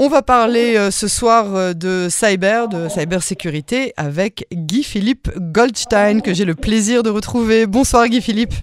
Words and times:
On 0.00 0.06
va 0.06 0.22
parler 0.22 0.76
euh, 0.76 0.92
ce 0.92 1.08
soir 1.08 1.56
euh, 1.56 1.72
de 1.72 2.06
cyber, 2.08 2.68
de 2.68 2.88
cybersécurité 2.88 3.94
avec 3.96 4.46
Guy-Philippe 4.52 5.28
Goldstein 5.36 6.22
que 6.22 6.32
j'ai 6.32 6.44
le 6.44 6.54
plaisir 6.54 7.02
de 7.02 7.10
retrouver. 7.10 7.66
Bonsoir 7.66 8.06
Guy-Philippe. 8.06 8.54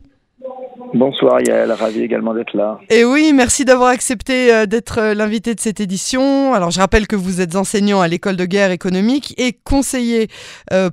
Bonsoir 0.94 1.42
Yael, 1.46 1.74
ravi 1.74 2.04
également 2.04 2.34
d'être 2.34 2.56
là. 2.56 2.80
Et 2.90 3.04
oui, 3.04 3.34
merci 3.34 3.66
d'avoir 3.66 3.90
accepté 3.90 4.54
euh, 4.54 4.66
d'être 4.66 5.12
l'invité 5.14 5.54
de 5.54 5.60
cette 5.60 5.82
édition. 5.82 6.54
Alors 6.54 6.72
je 6.72 6.80
rappelle 6.80 7.06
que 7.06 7.18
vous 7.18 7.42
êtes 7.42 7.58
enseignant 7.58 8.00
à 8.00 8.08
l'école 8.08 8.38
de 8.38 8.46
guerre 8.46 8.72
économique 8.72 9.34
et 9.38 9.52
conseiller 9.52 10.30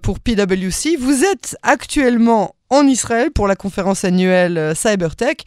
pour 0.02 0.18
PwC. 0.18 0.96
Vous 0.98 1.22
êtes 1.22 1.56
actuellement 1.62 2.56
en 2.68 2.88
Israël 2.88 3.30
pour 3.30 3.46
la 3.46 3.54
conférence 3.54 4.04
annuelle 4.04 4.72
CyberTech 4.74 5.44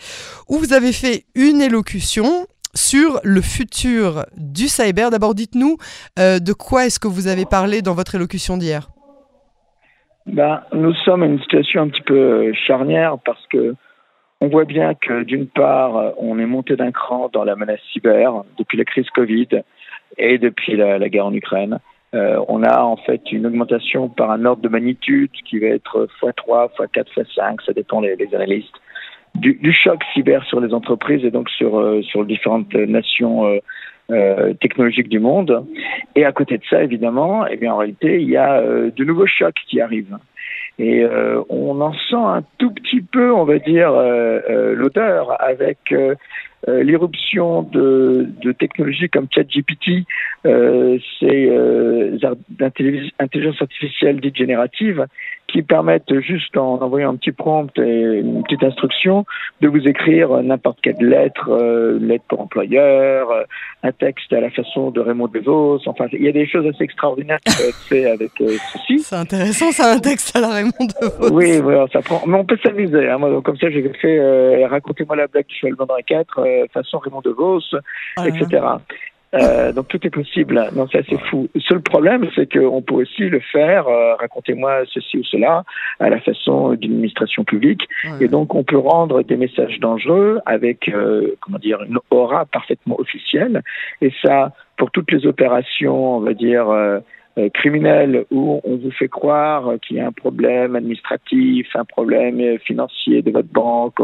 où 0.48 0.58
vous 0.58 0.72
avez 0.72 0.94
fait 0.94 1.26
une 1.36 1.62
élocution 1.62 2.48
sur 2.76 3.20
le 3.24 3.42
futur 3.42 4.26
du 4.38 4.68
cyber. 4.68 5.10
D'abord, 5.10 5.36
dites-nous 5.36 5.78
euh, 6.20 6.40
de 6.40 6.54
quoi 6.54 6.86
est-ce 6.86 7.00
que 7.00 7.08
vous 7.08 7.28
avez 7.28 7.46
parlé 7.46 7.82
dans 7.82 7.94
votre 7.94 8.16
élocution 8.16 8.58
d'hier? 8.58 8.90
Ben, 10.26 10.64
Nous 10.74 10.94
sommes 11.06 11.24
à 11.24 11.26
une 11.28 11.40
situation 11.40 11.84
un 11.84 11.90
petit 11.90 12.02
peu 12.02 12.54
charnière 12.54 13.18
parce 13.26 13.46
que 13.48 13.76
on 14.42 14.50
voit 14.50 14.66
bien 14.66 14.94
que 14.96 15.24
d'une 15.24 15.48
part, 15.48 16.14
on 16.18 16.38
est 16.40 16.46
monté 16.46 16.76
d'un 16.76 16.92
cran 16.92 17.30
dans 17.32 17.46
la 17.46 17.56
menace 17.56 17.80
cyber 17.94 18.44
depuis 18.58 18.78
la 18.78 18.84
crise 18.84 19.10
Covid 19.12 19.48
et 20.18 20.38
depuis 20.38 20.76
la, 20.76 21.00
guerre 21.10 21.28
en 21.28 21.34
Ukraine. 21.34 21.80
Euh, 22.14 22.40
on 22.48 22.64
a 22.64 22.82
en 22.82 22.98
fait 22.98 23.32
une 23.32 23.46
augmentation 23.46 24.10
par 24.10 24.32
un 24.32 24.46
ordre 24.46 24.62
de 24.62 24.70
magnitude 24.70 25.32
qui 25.32 25.60
va 25.60 25.68
être 25.68 26.08
x3, 26.22 26.70
x4, 26.78 27.06
x5, 27.18 27.66
ça 27.66 27.74
dépend 27.74 28.02
les, 28.02 28.16
les 28.16 28.34
analystes, 28.36 28.76
du, 29.36 29.54
du, 29.56 29.74
choc 29.74 30.02
cyber 30.14 30.44
sur 30.46 30.60
les 30.60 30.74
entreprises 30.74 31.24
et 31.26 31.32
donc 31.32 31.50
sur, 31.50 31.78
euh, 31.78 32.02
sur 32.02 32.26
différentes 32.26 32.74
nations 32.74 33.46
euh, 33.46 33.60
euh, 34.12 34.54
technologiques 34.54 35.10
du 35.10 35.20
monde. 35.20 35.66
Et 36.16 36.26
à 36.26 36.32
côté 36.32 36.58
de 36.58 36.64
ça, 36.70 36.84
évidemment, 36.84 37.46
eh 37.48 37.58
bien, 37.58 37.74
en 37.74 37.78
réalité, 37.78 38.22
il 38.22 38.30
y 38.30 38.38
a 38.38 38.60
euh, 38.60 38.92
de 38.96 39.04
nouveaux 39.04 39.28
chocs 39.28 39.56
qui 39.68 39.82
arrivent. 39.82 40.18
Et 40.78 41.06
on 41.48 41.80
en 41.80 41.94
sent 41.94 42.18
un 42.18 42.44
tout 42.58 42.70
petit 42.70 43.00
peu, 43.00 43.32
on 43.32 43.46
va 43.46 43.60
dire, 43.60 43.94
l'odeur 43.94 45.42
avec 45.42 45.94
euh, 46.68 46.82
l'irruption 46.82 47.62
de, 47.62 48.28
de, 48.42 48.52
technologies 48.52 49.08
comme 49.10 49.28
ChatGPT, 49.30 50.06
euh, 50.48 50.98
c'est 51.20 51.48
euh, 51.52 52.18
intelligence 53.20 53.62
artificielle 53.62 54.20
dite 54.20 54.36
générative, 54.36 55.06
qui 55.48 55.62
permettent 55.62 56.20
juste 56.22 56.58
en 56.58 56.82
envoyant 56.82 57.12
un 57.12 57.16
petit 57.16 57.32
prompt 57.32 57.70
et 57.78 58.20
une 58.20 58.44
petite 58.44 58.64
instruction 58.64 59.26
de 59.62 59.68
vous 59.68 59.88
écrire 59.88 60.42
n'importe 60.42 60.80
quelle 60.82 60.98
lettre, 60.98 61.50
euh, 61.50 62.00
lettre 62.00 62.26
pour 62.28 62.42
employeur, 62.42 63.32
euh, 63.32 63.44
un 63.84 63.92
texte 63.92 64.34
à 64.34 64.42
la 64.42 64.50
façon 64.50 64.92
de 64.92 65.00
Raymond 65.00 65.28
DeVos. 65.28 65.88
Enfin, 65.88 66.06
il 66.12 66.24
y 66.24 66.28
a 66.28 66.32
des 66.32 66.48
choses 66.48 66.66
assez 66.68 66.84
extraordinaires 66.84 67.40
qui 67.46 67.56
peuvent 67.56 67.70
être 67.70 67.88
faites 67.88 68.08
avec 68.08 68.32
euh, 68.42 68.58
ceci. 68.74 69.00
C'est 69.00 69.16
intéressant, 69.16 69.72
ça, 69.72 69.92
un 69.92 70.00
texte 70.00 70.36
à 70.36 70.42
la 70.42 70.50
Raymond 70.50 70.72
DeVos. 70.80 71.34
Oui, 71.34 71.60
voilà, 71.60 71.86
ça 71.94 72.02
prend. 72.02 72.22
Mais 72.26 72.38
on 72.38 72.46
peut 72.46 72.58
s'amuser. 72.64 73.10
Hein. 73.10 73.18
Moi, 73.18 73.42
comme 73.42 73.58
ça, 73.58 73.70
j'ai 73.70 73.88
fait 74.02 74.18
euh, 74.20 74.68
racontez-moi 74.68 75.16
la 75.16 75.28
blague 75.28 75.46
du 75.46 75.56
cheval 75.56 75.76
dans 75.76 75.88
4 76.06 76.68
façon 76.74 76.98
Raymond 77.00 77.22
DeVos, 77.22 77.62
ah 78.18 78.28
etc. 78.28 78.62
Euh, 79.36 79.72
donc 79.72 79.88
tout 79.88 80.00
est 80.06 80.10
possible. 80.10 80.70
Non, 80.76 80.88
ça 80.88 81.00
c'est 81.10 81.20
fou. 81.30 81.48
Le 81.54 81.62
seul 81.62 81.82
problème, 81.82 82.28
c'est 82.36 82.52
qu'on 82.52 82.82
peut 82.82 82.96
aussi 82.96 83.30
le 83.30 83.40
faire. 83.40 83.88
Euh, 83.88 84.16
Racontez-moi 84.16 84.84
ceci 84.92 85.18
ou 85.18 85.24
cela 85.24 85.64
à 86.00 86.10
la 86.10 86.20
façon 86.20 86.74
d'une 86.74 86.94
administration 86.94 87.44
publique, 87.44 87.88
et 88.22 88.28
donc 88.28 88.56
on 88.56 88.64
peut 88.64 88.78
rendre 88.78 89.24
des 89.24 89.38
messages 89.38 89.80
dangereux 89.80 90.40
avec 90.46 90.90
euh, 90.90 91.36
comment 91.42 91.60
dire 91.60 91.82
une 91.84 92.00
aura 92.10 92.46
parfaitement 92.46 93.00
officielle. 93.00 93.62
Et 94.02 94.12
ça, 94.24 94.54
pour 94.78 94.92
toutes 94.92 95.12
les 95.12 95.26
opérations, 95.26 96.18
on 96.18 96.20
va 96.20 96.34
dire 96.34 96.66
euh, 97.38 97.46
euh, 97.46 97.50
criminel 97.50 98.26
où 98.32 98.62
on 98.64 98.76
vous 98.78 98.92
fait 98.92 99.08
croire 99.08 99.74
qu'il 99.82 99.98
y 99.98 100.00
a 100.00 100.08
un 100.08 100.12
problème 100.12 100.76
administratif, 100.76 101.68
un 101.76 101.86
problème 101.86 102.58
financier 102.60 103.22
de 103.22 103.32
votre 103.32 103.52
banque 103.52 104.00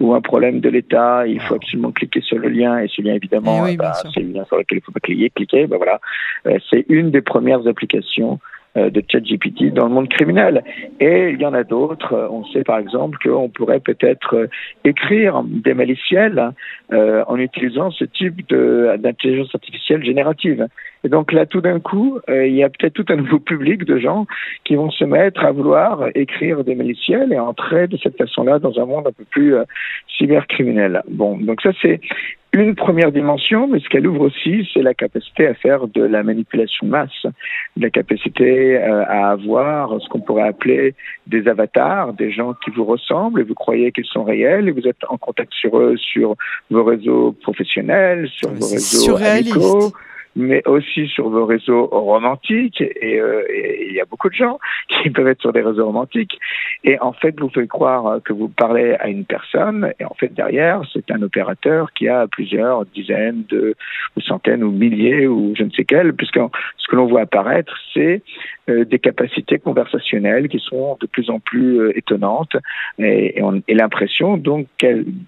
ou 0.00 0.14
un 0.14 0.20
problème 0.20 0.60
de 0.60 0.68
l'État, 0.68 1.26
il 1.26 1.40
faut 1.40 1.54
absolument 1.54 1.92
cliquer 1.92 2.20
sur 2.20 2.38
le 2.38 2.48
lien 2.48 2.78
et 2.78 2.88
ce 2.88 3.02
lien 3.02 3.14
évidemment, 3.14 3.66
eh 3.66 3.76
bah, 3.76 3.92
c'est 4.14 4.20
le 4.20 4.32
lien 4.32 4.44
sur 4.44 4.56
lequel 4.56 4.78
il 4.78 4.80
faut 4.82 4.92
pas 4.92 5.00
cliquer, 5.00 5.30
cliquer, 5.30 5.66
ben 5.66 5.76
voilà, 5.76 6.00
euh, 6.46 6.58
c'est 6.70 6.84
une 6.88 7.10
des 7.10 7.22
premières 7.22 7.66
applications 7.66 8.38
euh, 8.76 8.90
de 8.90 9.04
ChatGPT 9.08 9.72
dans 9.72 9.86
le 9.86 9.94
monde 9.94 10.08
criminel. 10.08 10.64
Et 10.98 11.30
il 11.30 11.40
y 11.40 11.46
en 11.46 11.54
a 11.54 11.62
d'autres. 11.62 12.28
On 12.32 12.44
sait 12.46 12.64
par 12.64 12.78
exemple 12.78 13.18
qu'on 13.22 13.48
pourrait 13.48 13.78
peut-être 13.78 14.34
euh, 14.34 14.46
écrire 14.82 15.44
des 15.44 15.74
maliciels 15.74 16.50
euh, 16.92 17.22
en 17.28 17.36
utilisant 17.36 17.92
ce 17.92 18.04
type 18.04 18.48
d'intelligence 18.48 19.54
artificielle 19.54 20.04
générative. 20.04 20.66
Et 21.04 21.08
donc 21.08 21.32
là, 21.32 21.46
tout 21.46 21.60
d'un 21.60 21.80
coup, 21.80 22.18
il 22.28 22.54
y 22.54 22.64
a 22.64 22.68
peut-être 22.68 22.94
tout 22.94 23.06
un 23.10 23.16
nouveau 23.16 23.38
public 23.52 23.84
de 23.84 23.98
gens 23.98 24.26
qui 24.64 24.74
vont 24.74 24.90
se 24.90 25.04
mettre 25.04 25.44
à 25.44 25.52
vouloir 25.52 26.08
écrire 26.14 26.64
des 26.64 26.74
maliciels 26.74 27.32
et 27.32 27.38
entrer 27.38 27.88
de 27.88 27.96
cette 27.96 28.16
façon-là 28.16 28.58
dans 28.58 28.78
un 28.78 28.86
monde 28.86 29.06
un 29.06 29.12
peu 29.12 29.24
plus 29.30 29.54
cybercriminel. 30.18 31.02
Bon, 31.08 31.36
donc 31.36 31.60
ça 31.60 31.70
c'est 31.82 32.00
une 32.54 32.76
première 32.76 33.10
dimension, 33.10 33.66
mais 33.66 33.80
ce 33.80 33.88
qu'elle 33.88 34.06
ouvre 34.06 34.26
aussi, 34.26 34.68
c'est 34.72 34.82
la 34.82 34.94
capacité 34.94 35.48
à 35.48 35.54
faire 35.54 35.88
de 35.88 36.02
la 36.02 36.22
manipulation 36.22 36.86
masse, 36.86 37.26
la 37.76 37.90
capacité 37.90 38.76
euh, 38.76 39.04
à 39.06 39.30
avoir 39.30 40.00
ce 40.00 40.08
qu'on 40.08 40.20
pourrait 40.20 40.46
appeler 40.46 40.94
des 41.26 41.48
avatars, 41.48 42.12
des 42.12 42.30
gens 42.30 42.54
qui 42.64 42.70
vous 42.70 42.84
ressemblent 42.84 43.40
et 43.40 43.44
vous 43.44 43.54
croyez 43.54 43.90
qu'ils 43.90 44.04
sont 44.04 44.22
réels 44.22 44.68
et 44.68 44.70
vous 44.70 44.86
êtes 44.86 45.02
en 45.08 45.18
contact 45.18 45.52
sur 45.52 45.76
eux 45.78 45.96
sur 45.96 46.36
vos 46.70 46.84
réseaux 46.84 47.32
professionnels, 47.42 48.28
sur 48.28 48.50
vos 48.50 48.66
réseaux 48.66 49.16
amicaux 49.16 49.92
mais 50.36 50.62
aussi 50.66 51.06
sur 51.08 51.28
vos 51.28 51.46
réseaux 51.46 51.86
romantiques. 51.86 52.82
Euh, 52.82 53.42
et, 53.48 53.86
il 53.88 53.94
y 53.94 54.00
a 54.00 54.04
beaucoup 54.04 54.28
de 54.28 54.34
gens 54.34 54.58
qui 54.88 55.10
peuvent 55.10 55.28
être 55.28 55.40
sur 55.40 55.52
des 55.52 55.62
réseaux 55.62 55.86
romantiques. 55.86 56.38
Et 56.82 56.98
en 57.00 57.12
fait, 57.12 57.38
vous 57.38 57.48
faites 57.48 57.68
croire 57.68 58.20
que 58.24 58.32
vous 58.32 58.48
parlez 58.48 58.94
à 58.94 59.08
une 59.08 59.24
personne, 59.24 59.92
et 60.00 60.04
en 60.04 60.14
fait, 60.14 60.32
derrière, 60.34 60.82
c'est 60.92 61.10
un 61.10 61.22
opérateur 61.22 61.92
qui 61.92 62.08
a 62.08 62.26
plusieurs 62.26 62.84
dizaines 62.86 63.44
de 63.48 63.74
ou 64.16 64.20
centaines 64.20 64.62
ou 64.62 64.70
milliers 64.70 65.26
ou 65.26 65.54
je 65.56 65.64
ne 65.64 65.70
sais 65.70 65.84
quels, 65.84 66.14
puisque 66.14 66.40
ce 66.78 66.88
que 66.88 66.96
l'on 66.96 67.06
voit 67.06 67.22
apparaître, 67.22 67.74
c'est 67.92 68.22
euh, 68.68 68.84
des 68.84 68.98
capacités 68.98 69.58
conversationnelles 69.58 70.48
qui 70.48 70.58
sont 70.58 70.96
de 71.00 71.06
plus 71.06 71.30
en 71.30 71.38
plus 71.38 71.80
euh, 71.80 71.98
étonnantes 71.98 72.56
et, 72.98 73.38
et, 73.68 73.74
l'impression 73.74 74.36
donc 74.36 74.66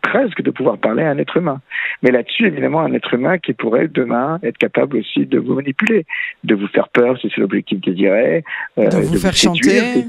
presque 0.03 0.43
de 0.43 0.50
pouvoir 0.50 0.78
parler 0.78 1.03
à 1.03 1.11
un 1.11 1.19
être 1.19 1.37
humain. 1.37 1.61
Mais 2.03 2.11
là-dessus, 2.11 2.47
évidemment, 2.47 2.81
un 2.81 2.93
être 2.93 3.12
humain 3.15 3.39
qui 3.39 3.53
pourrait 3.53 3.89
demain 3.89 4.39
être 4.43 4.59
capable 4.59 4.99
aussi 4.99 5.27
de 5.27 5.39
vous 5.39 5.55
manipuler, 5.55 6.05
de 6.45 6.55
vous 6.55 6.69
faire 6.69 6.89
peur, 6.89 7.19
si 7.19 7.31
c'est 7.34 7.41
l'objectif 7.41 7.81
désiré, 7.81 8.45
euh, 8.79 8.89
de, 8.89 8.97
vous 8.99 9.19
faire 9.19 9.34
chanter, 9.34 10.05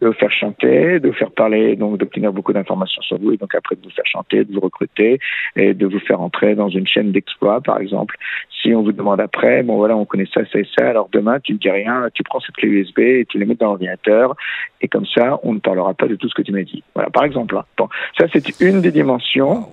de, 0.00 0.06
vous 0.06 0.12
faire 0.12 0.32
chanter, 0.32 1.00
de 1.00 1.08
vous 1.08 1.14
faire 1.14 1.30
parler, 1.30 1.76
donc 1.76 1.98
d'obtenir 1.98 2.32
beaucoup 2.32 2.52
d'informations 2.52 3.02
sur 3.02 3.18
vous 3.18 3.32
et 3.32 3.36
donc 3.36 3.54
après 3.54 3.76
de 3.76 3.82
vous 3.82 3.90
faire 3.90 4.06
chanter, 4.06 4.44
de 4.44 4.52
vous 4.52 4.60
recruter 4.60 5.18
et 5.56 5.74
de 5.74 5.86
vous 5.86 6.00
faire 6.00 6.20
entrer 6.20 6.54
dans 6.54 6.68
une 6.68 6.86
chaîne 6.86 7.12
d'exploit, 7.12 7.60
par 7.60 7.80
exemple. 7.80 8.16
Si 8.62 8.74
on 8.74 8.82
vous 8.82 8.92
demande 8.92 9.20
après, 9.20 9.62
bon 9.62 9.76
voilà, 9.76 9.96
on 9.96 10.04
connaît 10.04 10.28
ça, 10.32 10.42
ça 10.52 10.58
et 10.58 10.66
ça, 10.76 10.88
alors 10.88 11.08
demain 11.12 11.40
tu 11.40 11.52
ne 11.52 11.58
dis 11.58 11.70
rien, 11.70 12.08
tu 12.14 12.22
prends 12.22 12.40
cette 12.40 12.56
clé 12.56 12.68
USB 12.68 12.98
et 13.00 13.26
tu 13.28 13.38
les 13.38 13.44
mets 13.44 13.54
dans 13.54 13.66
l'ordinateur. 13.66 14.36
Et 14.80 14.88
comme 14.88 15.06
ça, 15.06 15.38
on 15.42 15.54
ne 15.54 15.58
parlera 15.58 15.94
pas 15.94 16.06
de 16.06 16.16
tout 16.16 16.28
ce 16.28 16.34
que 16.34 16.42
tu 16.42 16.52
m'as 16.52 16.62
dit. 16.62 16.82
Voilà, 16.94 17.10
par 17.10 17.24
exemple. 17.24 17.56
Hein. 17.56 17.64
Bon, 17.76 17.88
ça, 18.18 18.26
c'est 18.32 18.60
une 18.60 18.80
des 18.80 18.92
dimensions. 18.92 19.66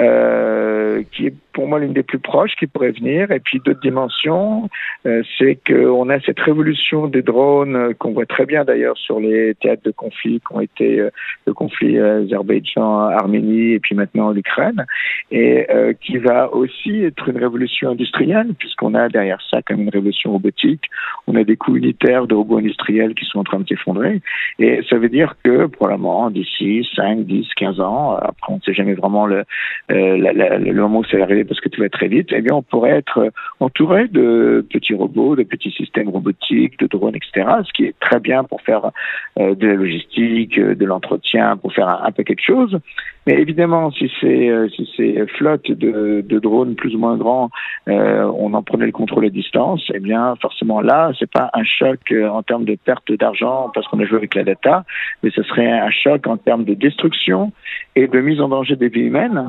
Euh, 0.00 1.02
qui 1.12 1.26
est 1.26 1.34
pour 1.52 1.68
moi 1.68 1.78
l'une 1.78 1.92
des 1.92 2.02
plus 2.02 2.18
proches 2.18 2.54
qui 2.56 2.66
pourrait 2.66 2.92
venir. 2.92 3.30
Et 3.30 3.40
puis 3.40 3.60
d'autres 3.64 3.80
dimensions, 3.80 4.68
euh, 5.06 5.22
c'est 5.38 5.58
qu'on 5.66 6.08
a 6.08 6.20
cette 6.20 6.40
révolution 6.40 7.06
des 7.06 7.22
drones 7.22 7.76
euh, 7.76 7.92
qu'on 7.94 8.12
voit 8.12 8.26
très 8.26 8.46
bien 8.46 8.64
d'ailleurs 8.64 8.96
sur 8.96 9.20
les 9.20 9.54
théâtres 9.56 9.82
de 9.84 9.90
conflit 9.90 10.40
qui 10.40 10.54
ont 10.54 10.60
été 10.60 11.00
euh, 11.00 11.10
le 11.46 11.54
conflit 11.54 11.98
Azerbaïdjan, 11.98 13.08
Arménie 13.08 13.72
et 13.72 13.80
puis 13.80 13.94
maintenant 13.94 14.30
l'Ukraine, 14.30 14.84
et 15.30 15.66
qui 16.00 16.18
va 16.18 16.52
aussi 16.54 17.04
être 17.04 17.28
une 17.28 17.38
révolution 17.38 17.90
industrielle 17.90 18.54
puisqu'on 18.58 18.94
a 18.94 19.08
derrière 19.08 19.40
ça 19.50 19.62
comme 19.62 19.80
une 19.80 19.88
révolution 19.88 20.32
robotique. 20.32 20.84
On 21.26 21.34
a 21.36 21.44
des 21.44 21.56
coûts 21.56 21.76
unitaires 21.76 22.26
de 22.26 22.34
robots 22.34 22.58
industriels 22.58 23.14
qui 23.14 23.24
sont 23.24 23.40
en 23.40 23.44
train 23.44 23.60
de 23.60 23.68
s'effondrer. 23.68 24.20
Et 24.58 24.80
ça 24.88 24.96
veut 24.98 25.08
dire 25.08 25.34
que 25.42 25.66
probablement 25.66 26.30
d'ici 26.30 26.88
5, 26.94 27.24
10, 27.24 27.48
15 27.56 27.80
ans, 27.80 28.16
après 28.16 28.52
on 28.52 28.56
ne 28.56 28.60
sait 28.60 28.74
jamais 28.74 28.94
vraiment 28.94 29.26
le, 29.26 29.44
le 29.88 30.72
moment 30.72 31.00
où 31.00 31.04
ça 31.04 31.16
va 31.16 31.24
arriver 31.24 31.41
parce 31.44 31.60
que 31.60 31.68
tout 31.68 31.80
va 31.80 31.88
très 31.88 32.08
vite, 32.08 32.28
eh 32.32 32.40
bien, 32.40 32.54
on 32.54 32.62
pourrait 32.62 32.90
être 32.90 33.30
entouré 33.60 34.08
de 34.08 34.66
petits 34.70 34.94
robots, 34.94 35.36
de 35.36 35.42
petits 35.42 35.70
systèmes 35.70 36.08
robotiques, 36.08 36.78
de 36.78 36.86
drones, 36.86 37.16
etc., 37.16 37.48
ce 37.66 37.72
qui 37.72 37.84
est 37.84 37.94
très 38.00 38.20
bien 38.20 38.44
pour 38.44 38.60
faire 38.62 38.90
euh, 39.38 39.54
de 39.54 39.66
la 39.66 39.74
logistique, 39.74 40.58
euh, 40.58 40.74
de 40.74 40.84
l'entretien, 40.84 41.56
pour 41.56 41.72
faire 41.72 41.88
un, 41.88 42.10
peu 42.12 42.22
quelque 42.22 42.44
chose. 42.44 42.78
Mais 43.26 43.34
évidemment, 43.34 43.90
si 43.90 44.10
c'est 44.20 44.48
euh, 44.48 44.68
si 44.68 44.90
c'est 44.96 45.26
flotte 45.38 45.70
de, 45.70 46.24
de, 46.26 46.38
drones 46.38 46.74
plus 46.74 46.94
ou 46.94 46.98
moins 46.98 47.16
grands, 47.16 47.50
on 47.86 48.54
en 48.54 48.62
prenait 48.62 48.86
le 48.86 48.92
contrôle 48.92 49.26
à 49.26 49.30
distance, 49.30 49.90
eh 49.94 50.00
bien, 50.00 50.34
forcément 50.40 50.80
là, 50.80 51.12
c'est 51.18 51.30
pas 51.30 51.50
un 51.54 51.64
choc 51.64 52.00
en 52.12 52.42
termes 52.42 52.64
de 52.64 52.76
perte 52.76 53.12
d'argent 53.12 53.70
parce 53.74 53.86
qu'on 53.88 54.00
a 54.00 54.04
joué 54.04 54.16
avec 54.16 54.34
la 54.34 54.44
data, 54.44 54.84
mais 55.22 55.30
ce 55.30 55.42
serait 55.42 55.70
un 55.70 55.90
choc 55.90 56.26
en 56.26 56.36
termes 56.36 56.64
de 56.64 56.74
destruction 56.74 57.52
et 57.94 58.06
de 58.06 58.20
mise 58.20 58.40
en 58.40 58.48
danger 58.48 58.76
des 58.76 58.88
vies 58.88 59.02
humaines. 59.02 59.44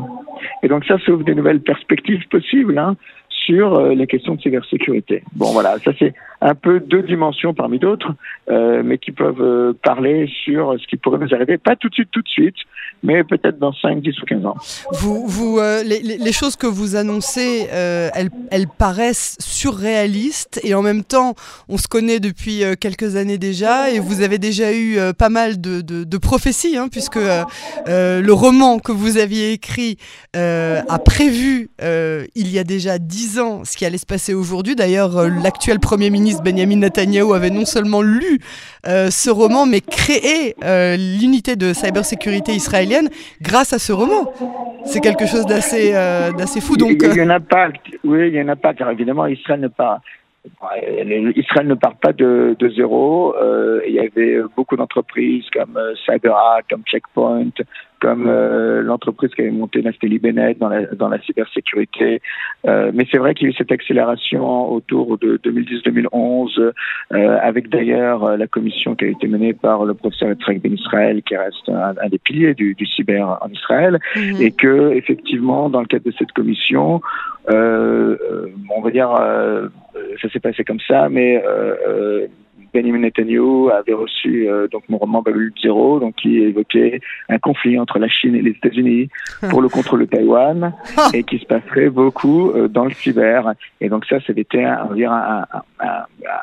Et 0.62 0.68
donc 0.68 0.86
ça, 0.86 0.98
ça 1.06 1.12
des 1.25 1.36
nouvelles 1.36 1.62
perspectives 1.62 1.82
possibles 2.30 2.77
hein, 2.77 2.95
sur 3.30 3.81
les 3.89 4.07
questions 4.07 4.35
de 4.35 4.41
cybersécurité. 4.41 5.24
Bon, 5.35 5.51
voilà, 5.51 5.77
ça 5.80 5.91
c'est 6.00 6.13
un 6.44 6.56
peu 6.56 6.80
deux 6.80 7.04
dimensions 7.04 7.54
parmi 7.54 7.80
d'autres, 7.80 8.13
mais 8.50 8.98
qui 8.98 9.12
peuvent 9.12 9.74
parler 9.81 10.30
sur 10.44 10.75
ce 10.80 10.86
qui 10.88 10.98
pourrait 10.98 11.19
nous 11.19 11.34
arriver, 11.34 11.57
pas 11.57 11.75
tout 11.75 11.90
de 11.90 11.94
suite, 11.94 12.10
tout 12.12 12.22
de 12.22 12.28
suite, 12.28 12.56
mais 13.01 13.24
peut-être 13.24 13.57
dans 13.60 13.74
5, 13.74 14.01
10 14.01 14.22
ou 14.22 14.25
15 14.25 14.45
ans. 14.45 14.56
Vous, 14.92 15.25
vous, 15.28 15.60
les, 15.86 16.01
les, 16.01 16.31
choses 16.31 16.56
que 16.56 16.68
vous 16.68 16.95
annoncez, 16.95 17.68
elles, 17.72 18.68
paraissent 18.78 19.38
surréalistes 19.40 20.60
et 20.63 20.75
en 20.75 20.81
même 20.81 21.04
temps, 21.04 21.34
on 21.69 21.78
se 21.78 21.88
connaît 21.88 22.19
depuis 22.19 22.63
quelques 22.80 23.16
années 23.16 23.38
déjà 23.38 23.90
et 23.90 24.00
vous 24.00 24.22
avez 24.22 24.38
déjà 24.38 24.74
eu 24.74 24.98
pas 25.18 25.30
mal 25.30 25.62
de, 25.62 26.18
prophéties, 26.18 26.78
hein, 26.78 26.88
puisque 26.92 27.19
le 27.88 28.31
roman 28.31 28.80
que 28.80 28.92
vous 28.92 29.18
aviez 29.18 29.54
écrit 29.54 29.98
a 30.34 31.00
prévu 31.00 31.69
il 32.36 32.51
y 32.51 32.60
a 32.60 32.63
déjà 32.63 33.00
dix 33.00 33.40
ans 33.40 33.63
ce 33.63 33.78
qui 33.78 33.86
allait 33.86 33.98
se 33.98 34.06
passer 34.06 34.34
aujourd'hui. 34.34 34.75
D'ailleurs, 34.75 35.18
euh, 35.18 35.30
l'actuel 35.44 35.80
Premier 35.80 36.10
ministre 36.10 36.32
Benjamin 36.41 36.77
Netanyahu 36.77 37.33
avait 37.33 37.50
non 37.50 37.65
seulement 37.65 38.01
lu 38.01 38.39
euh, 38.88 39.09
ce 39.09 39.30
roman, 39.30 39.65
mais 39.65 39.81
créé 39.81 40.56
euh, 40.63 40.95
l'unité 40.95 41.56
de 41.56 41.74
cybersécurité 41.74 42.53
israélienne 42.53 43.09
grâce 43.41 43.74
à 43.74 43.80
ce 43.80 43.91
roman. 43.91 44.33
C'est 44.85 45.00
quelque 45.00 45.25
chose 45.25 45.45
d'assez 45.45 45.91
d'assez 46.38 46.62
fou. 46.62 46.75
Donc, 46.77 46.91
il 47.01 47.15
y 47.15 47.19
a 47.19 47.24
un 47.24 47.30
impact. 47.30 47.81
Oui, 48.03 48.27
il 48.27 48.33
y 48.33 48.39
a 48.39 48.41
un 48.41 48.50
impact. 48.50 48.81
Alors 48.81 48.94
évidemment, 48.94 49.27
Israël 49.27 49.59
ne 49.59 49.68
pas 49.68 50.01
Israël 51.35 51.68
ne 51.68 51.75
part 51.75 51.95
pas 51.95 52.12
de, 52.12 52.56
de 52.59 52.69
zéro. 52.69 53.35
Euh, 53.38 53.81
il 53.88 53.94
y 53.94 54.00
avait 54.00 54.41
beaucoup 54.56 54.75
d'entreprises 54.75 55.45
comme 55.53 55.77
euh, 55.77 55.94
CyberArk, 56.06 56.65
comme 56.69 56.83
Checkpoint, 56.85 57.51
comme 58.04 58.28
euh, 58.28 58.82
l'entreprise 58.82 59.34
qui 59.34 59.42
avait 59.42 59.52
monté 59.52 59.82
Nasteli 59.82 60.20
Bennett 60.20 60.60
dans 60.60 60.68
la, 60.68 60.88
dans 60.88 61.08
la 61.08 61.22
cybersécurité. 61.22 62.22
Euh, 62.68 62.92
mais 62.94 63.08
c'est 63.10 63.18
vrai 63.18 63.34
qu'il 63.34 63.48
y 63.48 63.50
a 63.50 63.52
eu 63.52 63.56
cette 63.58 63.72
accélération 63.72 64.70
autour 64.70 65.18
de 65.18 65.38
2010-2011, 65.38 66.60
euh, 67.14 67.38
avec 67.42 67.70
d'ailleurs 67.70 68.36
la 68.36 68.48
commission 68.48 68.94
qui 68.96 69.06
a 69.06 69.08
été 69.08 69.26
menée 69.28 69.54
par 69.54 69.86
le 69.86 69.94
professeur 69.94 70.32
Etrek 70.32 70.62
Ben 70.62 70.74
Israël, 70.74 71.24
qui 71.24 71.38
reste 71.38 71.70
un, 71.70 72.10
des 72.10 72.18
piliers 72.18 72.54
du, 72.54 72.76
du, 72.76 72.86
cyber 72.86 73.38
en 73.40 73.48
Israël, 73.48 73.98
mhm. 74.18 74.42
et 74.42 74.52
que 74.52 74.92
effectivement, 74.94 75.70
dans 75.70 75.80
le 75.80 75.88
cadre 75.88 76.04
de 76.04 76.14
cette 76.20 76.34
commission, 76.34 77.00
on 77.48 78.82
va 78.84 78.92
dire 78.92 79.12
ça 80.22 80.30
s'est 80.30 80.42
passé 80.42 80.66
comme 80.66 80.82
ça, 80.86 81.08
mais 81.08 81.42
Benjamin 82.74 83.00
Netanyahu 83.00 83.70
avait 83.72 83.94
reçu 83.94 84.50
euh, 84.50 84.68
donc 84.68 84.84
mon 84.90 84.98
roman 84.98 85.22
Babylone 85.22 85.52
Zero, 85.62 86.00
donc 86.00 86.16
qui 86.16 86.38
évoquait 86.40 87.02
un 87.30 87.38
conflit 87.38 87.80
entre 87.80 88.00
la 88.00 88.08
Chine 88.08 88.36
et 88.36 88.42
les 88.42 88.52
États-Unis 88.52 89.10
pour 89.50 89.62
le 89.62 89.70
contrôle 89.70 90.02
de 90.02 90.06
Taïwan 90.06 90.74
et 91.14 91.24
qui 91.24 91.38
se 91.40 91.46
passerait 91.46 91.90
beaucoup 91.90 92.52
euh, 92.52 92.68
dans 92.68 92.86
le 92.86 92.92
cyber. 92.92 93.54
Et 93.80 93.90
donc 93.90 94.06
ça, 94.06 94.18
c'était 94.25 94.64
un, 94.64 94.90
un, 94.92 95.46
un, 95.80 95.86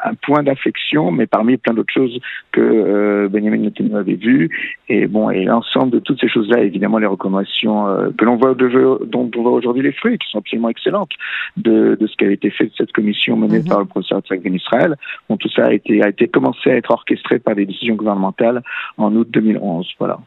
un, 0.05 0.15
point 0.23 0.43
d'affection, 0.43 1.11
mais 1.11 1.27
parmi 1.27 1.57
plein 1.57 1.75
d'autres 1.75 1.93
choses 1.93 2.21
que 2.53 2.61
euh, 2.61 3.29
Benjamin 3.29 3.59
Netanyahu 3.59 3.97
avait 3.97 4.15
vues. 4.15 4.77
Et 4.89 5.07
bon, 5.07 5.31
et 5.31 5.45
l'ensemble 5.45 5.91
de 5.93 5.99
toutes 5.99 6.21
ces 6.21 6.29
choses-là, 6.29 6.61
évidemment, 6.63 6.99
les 6.99 7.07
recommandations 7.07 7.87
que 8.17 8.25
l'on 8.25 8.37
voit, 8.37 8.55
de, 8.55 9.05
dont 9.07 9.31
on 9.37 9.43
voit 9.43 9.53
aujourd'hui 9.53 9.83
les 9.83 9.93
fruits, 9.93 10.19
qui 10.19 10.29
sont 10.31 10.39
absolument 10.39 10.69
excellentes, 10.69 11.13
de, 11.57 11.97
de 11.99 12.07
ce 12.07 12.17
qui 12.17 12.25
avait 12.25 12.35
été 12.35 12.51
fait 12.51 12.67
de 12.67 12.73
cette 12.77 12.93
commission 12.93 13.37
menée 13.37 13.61
mm-hmm. 13.61 13.69
par 13.69 13.81
le 13.81 13.87
professeur 13.87 14.21
Tzak 14.21 14.43
Ben 14.43 14.55
Israël. 14.55 14.97
Bon, 15.29 15.37
tout 15.37 15.49
ça 15.49 15.67
a 15.67 15.73
été, 15.73 16.03
a 16.03 16.09
été 16.09 16.20
commencé 16.29 16.71
à 16.71 16.77
être 16.77 16.91
orchestré 16.91 17.39
par 17.39 17.55
des 17.55 17.67
décisions 17.67 17.95
gouvernementales 17.95 18.63
en 18.99 19.15
aut 19.15 19.25
2011. 19.25 19.89
Voilà 19.99 20.19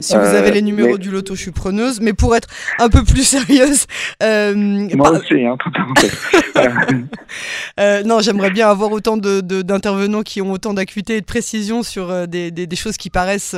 si 0.00 0.14
vous 0.14 0.20
avez 0.20 0.50
les 0.52 0.60
euh, 0.60 0.62
numéros 0.62 0.98
du 0.98 1.10
loto, 1.10 1.34
je 1.34 1.40
suis 1.40 1.50
preneuse. 1.50 2.00
Mais 2.00 2.12
pour 2.12 2.34
être 2.36 2.48
un 2.78 2.88
peu 2.88 3.04
plus 3.04 3.24
sérieuse, 3.26 3.86
euh, 4.22 4.54
moi 4.94 5.10
aussi, 5.10 5.44
hein, 5.44 5.56
euh, 7.80 8.02
non, 8.04 8.20
j'aimerais 8.20 8.50
bien 8.50 8.68
avoir 8.68 8.92
autant 8.92 9.16
de, 9.16 9.40
d'intervenants 9.40 10.22
qui 10.22 10.40
ont 10.40 10.52
autant 10.52 10.74
d'acuité 10.74 11.16
et 11.16 11.20
de 11.20 11.26
précision 11.26 11.82
sur 11.82 12.26
des, 12.26 12.50
des, 12.50 12.66
des, 12.66 12.76
choses 12.76 12.96
qui 12.96 13.10
paraissent 13.10 13.56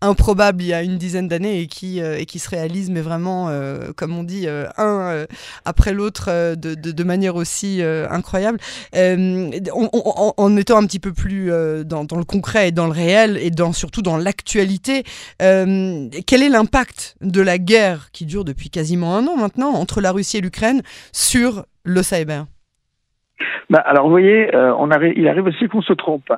improbables 0.00 0.62
il 0.62 0.68
y 0.68 0.72
a 0.72 0.82
une 0.82 0.98
dizaine 0.98 1.28
d'années 1.28 1.60
et 1.60 1.66
qui 1.66 2.00
et 2.00 2.26
qui 2.26 2.38
se 2.38 2.48
réalisent, 2.48 2.90
mais 2.90 3.00
vraiment, 3.00 3.50
comme 3.96 4.16
on 4.16 4.22
dit, 4.22 4.46
un 4.76 5.26
après 5.64 5.92
l'autre, 5.92 6.54
de, 6.54 6.74
de, 6.74 6.92
de, 6.92 7.04
manière 7.04 7.36
aussi 7.36 7.82
incroyable. 7.82 8.58
En, 8.94 10.34
en, 10.36 10.56
étant 10.56 10.78
un 10.78 10.86
petit 10.86 11.00
peu 11.00 11.12
plus 11.12 11.50
dans, 11.84 12.04
dans, 12.04 12.16
le 12.16 12.24
concret 12.24 12.68
et 12.68 12.72
dans 12.72 12.86
le 12.86 12.92
réel 12.92 13.38
et 13.40 13.50
dans 13.50 13.72
surtout 13.72 14.02
dans 14.02 14.16
l'actualité. 14.16 15.04
Euh, 15.57 15.57
quel 16.26 16.42
est 16.42 16.48
l'impact 16.48 17.16
de 17.20 17.40
la 17.40 17.58
guerre 17.58 18.10
qui 18.12 18.26
dure 18.26 18.44
depuis 18.44 18.70
quasiment 18.70 19.16
un 19.16 19.26
an 19.26 19.36
maintenant 19.36 19.72
entre 19.72 20.00
la 20.00 20.12
Russie 20.12 20.38
et 20.38 20.40
l'Ukraine 20.40 20.82
sur 21.12 21.66
le 21.84 22.02
cyber? 22.02 22.46
Bah, 23.70 23.80
alors 23.80 24.04
vous 24.04 24.10
voyez, 24.10 24.54
euh, 24.54 24.74
on 24.78 24.90
arrive, 24.90 25.12
il 25.16 25.28
arrive 25.28 25.46
aussi 25.46 25.68
qu'on 25.68 25.82
se 25.82 25.92
trompe. 25.92 26.32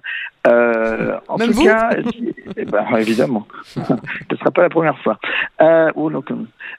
Euh, 0.49 1.17
en 1.29 1.37
tout 1.37 1.63
cas, 1.63 1.91
eh 2.57 2.65
ben, 2.65 2.85
évidemment, 2.99 3.47
ce 3.63 3.79
ne 3.79 4.37
sera 4.37 4.51
pas 4.51 4.63
la 4.63 4.69
première 4.69 4.99
fois. 4.99 5.19
Euh, 5.61 5.91
oh, 5.95 6.11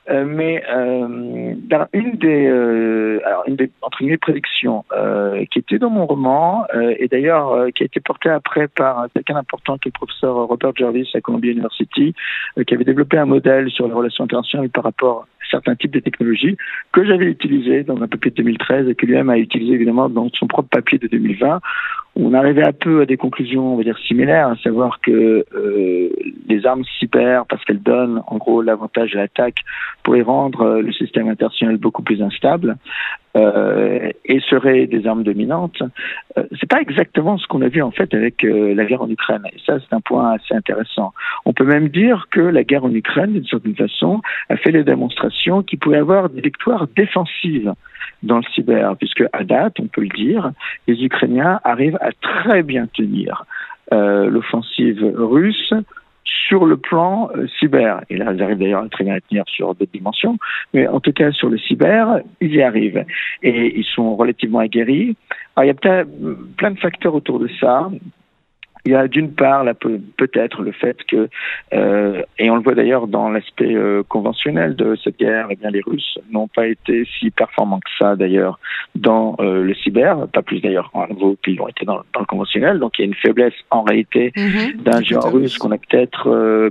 euh, 0.10 0.26
mais 0.26 0.64
euh, 0.70 1.54
dans 1.56 1.88
une 1.94 2.14
des, 2.14 2.48
alors 3.26 3.44
une 3.48 3.56
des 3.56 3.72
entre 3.82 4.00
guillemets 4.00 4.18
prédictions 4.18 4.84
qui 5.52 5.60
était 5.60 5.80
dans 5.80 5.90
mon 5.90 6.06
roman 6.06 6.66
et 6.74 7.08
d'ailleurs 7.08 7.68
qui 7.74 7.84
a 7.84 7.86
été 7.86 8.00
portée 8.00 8.30
après 8.30 8.68
par 8.68 9.06
quelqu'un 9.14 9.36
d'important 9.36 9.78
qui 9.78 9.88
est 9.88 9.92
le 9.94 10.06
professeur 10.06 10.36
Robert 10.48 10.74
Jarvis 10.76 11.10
à 11.14 11.22
Columbia 11.22 11.52
University, 11.52 12.14
qui 12.68 12.74
avait 12.74 12.84
développé 12.84 13.18
un 13.18 13.26
modèle 13.26 13.70
sur 13.70 13.88
les 13.88 13.94
relations 13.94 14.26
internationales 14.26 14.70
par 14.70 14.84
rapport 14.84 15.28
certains 15.52 15.76
types 15.76 15.92
de 15.92 16.00
technologies 16.00 16.58
que 16.92 17.06
j'avais 17.06 17.26
utilisé 17.26 17.84
dans 17.84 18.02
un 18.02 18.08
papier 18.08 18.32
de 18.32 18.38
2013 18.38 18.88
et 18.90 18.96
que 18.96 19.06
lui-même 19.06 19.30
a 19.30 19.38
utilisé 19.38 19.74
évidemment 19.74 20.10
dans 20.10 20.30
son 20.34 20.48
propre 20.48 20.70
papier 20.70 20.98
de 20.98 21.08
2020 21.08 21.60
on 22.16 22.34
arrivait 22.34 22.68
un 22.68 22.74
peu 22.74 23.02
à 23.02 23.06
des 23.06 23.16
conclusions, 23.16 23.74
on 23.74 23.78
va 23.78 23.84
dire, 23.84 23.98
similaires, 24.00 24.50
à 24.50 24.58
savoir 24.58 25.00
que 25.00 25.46
euh, 25.56 26.10
les 26.50 26.66
armes 26.66 26.84
cyber, 27.00 27.46
parce 27.46 27.64
qu'elles 27.64 27.82
donnent 27.82 28.22
en 28.28 28.38
gros 28.38 28.62
l'avantage 28.62 29.12
de 29.12 29.18
l'attaque, 29.18 29.60
pourraient 30.04 30.22
rendre 30.22 30.62
euh, 30.62 30.82
le 30.82 30.92
système 30.92 31.30
international 31.30 31.78
beaucoup 31.78 32.04
plus 32.04 32.22
instable 32.22 32.76
euh, 33.38 34.12
et 34.26 34.40
seraient 34.42 34.88
des 34.88 35.08
armes 35.08 35.24
dominantes. 35.24 35.82
Euh, 36.38 36.44
c'est 36.60 36.70
pas 36.70 36.82
exactement 36.82 37.38
ce 37.38 37.48
qu'on 37.48 37.62
a 37.62 37.68
vu 37.68 37.82
en 37.82 37.92
fait 37.92 38.14
avec 38.14 38.44
euh, 38.44 38.74
la 38.76 38.86
guerre 38.86 39.02
en 39.02 39.10
Ukraine. 39.10 39.44
Et 39.54 39.58
ça, 39.66 39.80
c'est 39.80 39.96
un 39.96 40.02
point 40.02 40.34
assez 40.34 40.54
intéressant. 40.54 41.14
On 41.46 41.54
peut 41.54 41.66
même 41.66 41.90
dire 41.90 42.28
que 42.30 42.42
la 42.42 42.64
guerre 42.64 42.86
en 42.86 42.94
Ukraine, 42.94 43.34
d'une 43.34 43.46
certaine 43.46 43.76
façon, 43.76 44.22
a 44.50 44.58
fait 44.58 44.72
les 44.72 44.84
démonstrations 44.84 45.64
qu'il 45.64 45.80
pouvait 45.80 45.98
avoir 45.98 46.30
des 46.30 46.42
victoires 46.42 46.88
défensives 46.96 47.74
dans 48.24 48.38
le 48.38 48.44
cyber, 48.54 48.96
puisque 48.98 49.24
à 49.34 49.44
date, 49.44 49.80
on 49.80 49.88
peut 49.88 50.02
le 50.02 50.10
dire, 50.10 50.52
les 50.88 51.04
Ukrainiens 51.04 51.60
arrivent 51.64 51.98
à 52.02 52.12
très 52.22 52.64
bien 52.64 52.88
tenir 52.88 53.46
euh, 53.94 54.30
l'offensive 54.30 55.04
russe 55.18 55.74
sur 56.52 56.66
le 56.66 56.76
plan 56.76 57.30
euh, 57.34 57.48
cyber. 57.60 58.02
Et 58.10 58.18
là, 58.18 58.34
ils 58.34 58.44
arrivent 58.44 58.58
d'ailleurs 58.58 58.86
très 58.90 59.06
bien 59.06 59.16
à 59.16 59.22
tenir 59.22 59.46
sur 59.48 59.74
d'autres 59.74 59.92
dimensions, 59.94 60.38
mais 60.74 60.86
en 60.86 61.00
tout 61.00 61.14
cas 61.14 61.32
sur 61.32 61.50
le 61.50 61.58
cyber, 61.58 62.20
ils 62.42 62.56
y 62.56 62.62
arrivent. 62.62 63.06
Et 63.42 63.80
ils 63.80 63.86
sont 63.86 64.18
relativement 64.18 64.60
aguerris. 64.60 65.16
Alors, 65.56 65.64
il 65.64 65.68
y 65.68 65.90
a 65.90 66.06
plein 66.58 66.72
de 66.72 66.80
facteurs 66.80 67.16
autour 67.16 67.40
de 67.40 67.48
ça. 67.62 67.90
Il 68.86 68.92
y 68.92 68.96
a 68.96 69.08
d'une 69.08 69.32
part 69.32 69.64
peut-être 70.18 70.62
le 70.62 70.72
fait 70.72 70.98
que, 71.08 71.30
euh, 71.74 72.24
et 72.40 72.50
on 72.50 72.56
le 72.56 72.62
voit 72.62 72.74
d'ailleurs 72.74 73.08
dans 73.08 73.30
l'aspect 73.30 73.76
euh, 73.76 74.04
conventionnel 74.08 74.76
de 74.76 74.98
cette 75.04 75.20
guerre, 75.20 75.48
eh 75.52 75.56
bien 75.56 75.70
les 75.70 75.82
Russes 75.82 76.18
n'ont 76.32 76.48
pas 76.48 76.68
été 76.68 77.08
si 77.20 77.30
performants 77.30 77.80
que 77.80 77.92
ça 78.00 78.16
d'ailleurs 78.16 78.60
dans 78.96 79.36
euh, 79.40 79.64
le 79.64 79.76
cyber, 79.76 80.28
pas 80.34 80.42
plus 80.42 80.62
d'ailleurs 80.62 80.90
en 80.94 81.08
nouveau 81.08 81.38
qu'ils 81.44 81.62
ont 81.62 81.68
été 81.68 81.86
dans, 81.86 81.98
le 81.98 82.26
conventionnel. 82.26 82.80
Donc 82.80 82.98
il 82.98 83.02
y 83.02 83.06
a 83.06 83.08
une 83.08 83.16
faiblesse 83.16 83.54
en 83.70 83.84
réalité 83.84 84.32
mhm. 84.36 84.82
d'un 84.84 85.02
géant 85.02 85.30
russe 85.30 85.58
qu'on 85.58 85.72
a 85.72 85.78
peut-être 85.78 86.24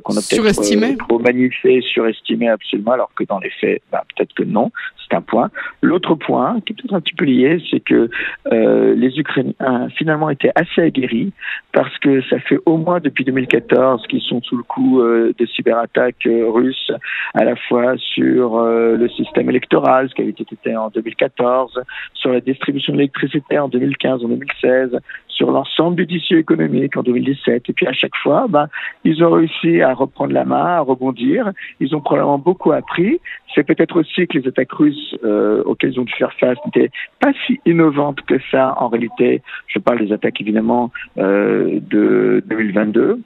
qu'on 0.02 0.16
a 0.16 0.20
peut-être 0.20 0.98
trop 0.98 1.18
magnifié, 1.18 1.80
surestimé 1.80 2.48
absolument, 2.48 2.92
alors 2.92 3.10
que 3.14 3.24
dans 3.24 3.38
les 3.38 3.50
faits, 3.50 3.82
bah, 3.92 4.04
peut-être 4.14 4.34
que 4.34 4.42
non. 4.42 4.72
C'est 5.10 5.16
un 5.16 5.22
point. 5.22 5.50
L'autre 5.82 6.14
point 6.14 6.60
qui 6.64 6.72
est 6.72 6.76
peut-être 6.76 6.94
un 6.94 7.00
petit 7.00 7.14
peu 7.14 7.24
lié, 7.24 7.62
c'est 7.70 7.80
que 7.80 8.08
les 8.50 9.18
Ukrainiens 9.18 9.88
finalement 9.96 10.30
étaient 10.30 10.52
assez 10.54 10.82
aguerris 10.82 11.32
parce 11.72 11.96
que 11.98 12.22
ça 12.22 12.38
fait 12.40 12.58
au 12.66 12.76
moins 12.76 13.00
depuis 13.00 13.24
2014 13.24 14.06
qu'ils 14.08 14.22
sont 14.22 14.42
sous 14.42 14.56
le 14.56 14.62
coup 14.62 15.00
euh, 15.00 15.32
de 15.38 15.46
cyberattaques 15.46 16.26
euh, 16.26 16.50
russes, 16.50 16.90
à 17.34 17.44
la 17.44 17.56
fois 17.56 17.96
sur 17.96 18.56
euh, 18.56 18.96
le 18.96 19.08
système 19.08 19.48
électoral, 19.50 20.08
ce 20.08 20.14
qui 20.14 20.22
avait 20.22 20.30
été 20.30 20.76
en 20.76 20.88
2014, 20.88 21.80
sur 22.14 22.32
la 22.32 22.40
distribution 22.40 22.92
de 22.92 22.98
l'électricité 22.98 23.58
en 23.58 23.68
2015, 23.68 24.24
en 24.24 24.28
2016, 24.28 24.98
sur 25.40 25.50
l'ensemble 25.50 25.96
du 25.96 26.06
tissu 26.06 26.38
économique 26.38 26.98
en 26.98 27.02
2017. 27.02 27.62
Et 27.66 27.72
puis 27.72 27.86
à 27.86 27.94
chaque 27.94 28.14
fois, 28.22 28.44
ben, 28.46 28.68
ils 29.04 29.24
ont 29.24 29.30
réussi 29.30 29.80
à 29.80 29.94
reprendre 29.94 30.34
la 30.34 30.44
main, 30.44 30.66
à 30.66 30.80
rebondir. 30.80 31.50
Ils 31.80 31.96
ont 31.96 32.02
probablement 32.02 32.36
beaucoup 32.36 32.72
appris. 32.72 33.20
C'est 33.54 33.64
peut-être 33.64 33.98
aussi 33.98 34.26
que 34.26 34.36
les 34.36 34.46
attaques 34.46 34.72
russes 34.72 35.16
euh, 35.24 35.62
auxquelles 35.64 35.92
ils 35.94 36.00
ont 36.00 36.04
dû 36.04 36.12
faire 36.12 36.34
face 36.34 36.58
n'étaient 36.66 36.90
pas 37.20 37.32
si 37.46 37.58
innovantes 37.64 38.20
que 38.20 38.34
ça 38.50 38.74
en 38.78 38.88
réalité. 38.88 39.40
Je 39.66 39.78
parle 39.78 40.04
des 40.04 40.12
attaques 40.12 40.42
évidemment 40.42 40.92
euh, 41.16 41.80
de 41.88 42.44
2022. 42.46 43.18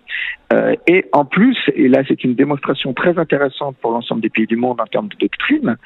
Euh, 0.54 0.74
et 0.86 1.04
en 1.12 1.24
plus, 1.24 1.56
et 1.74 1.88
là 1.88 2.02
c'est 2.06 2.22
une 2.24 2.34
démonstration 2.34 2.92
très 2.92 3.18
intéressante 3.18 3.76
pour 3.80 3.90
l'ensemble 3.90 4.20
des 4.20 4.30
pays 4.30 4.46
du 4.46 4.56
monde 4.56 4.80
en 4.80 4.86
termes 4.86 5.08
de 5.08 5.16
doctrine, 5.16 5.76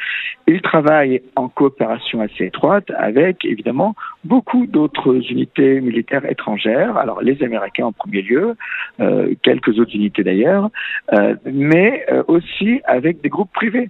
ils 0.46 0.60
travaillent 0.60 1.22
en 1.36 1.48
coopération 1.48 2.20
assez 2.20 2.44
étroite 2.46 2.90
avec 2.96 3.44
évidemment 3.44 3.94
beaucoup 4.24 4.66
d'autres 4.66 5.14
unités 5.30 5.80
militaires 5.80 6.24
étrangères, 6.30 6.96
alors 6.96 7.22
les 7.22 7.42
Américains 7.42 7.86
en 7.86 7.92
premier 7.92 8.22
lieu, 8.22 8.56
euh, 9.00 9.34
quelques 9.42 9.78
autres 9.78 9.94
unités 9.94 10.22
d'ailleurs, 10.22 10.70
euh, 11.14 11.34
mais 11.46 12.04
aussi 12.26 12.80
avec 12.84 13.20
des 13.20 13.28
groupes 13.28 13.52
privés. 13.52 13.88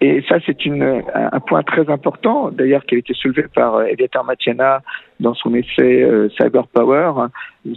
Et 0.00 0.22
ça, 0.28 0.36
c'est 0.44 0.56
un 0.66 1.40
point 1.40 1.62
très 1.62 1.88
important, 1.90 2.50
d'ailleurs, 2.50 2.84
qui 2.84 2.94
a 2.96 2.98
été 2.98 3.14
soulevé 3.14 3.44
par 3.54 3.82
Eviatar 3.82 4.24
Matiana 4.24 4.82
dans 5.20 5.34
son 5.34 5.54
essai 5.54 6.06
Cyber 6.36 6.66
Power, 6.66 7.28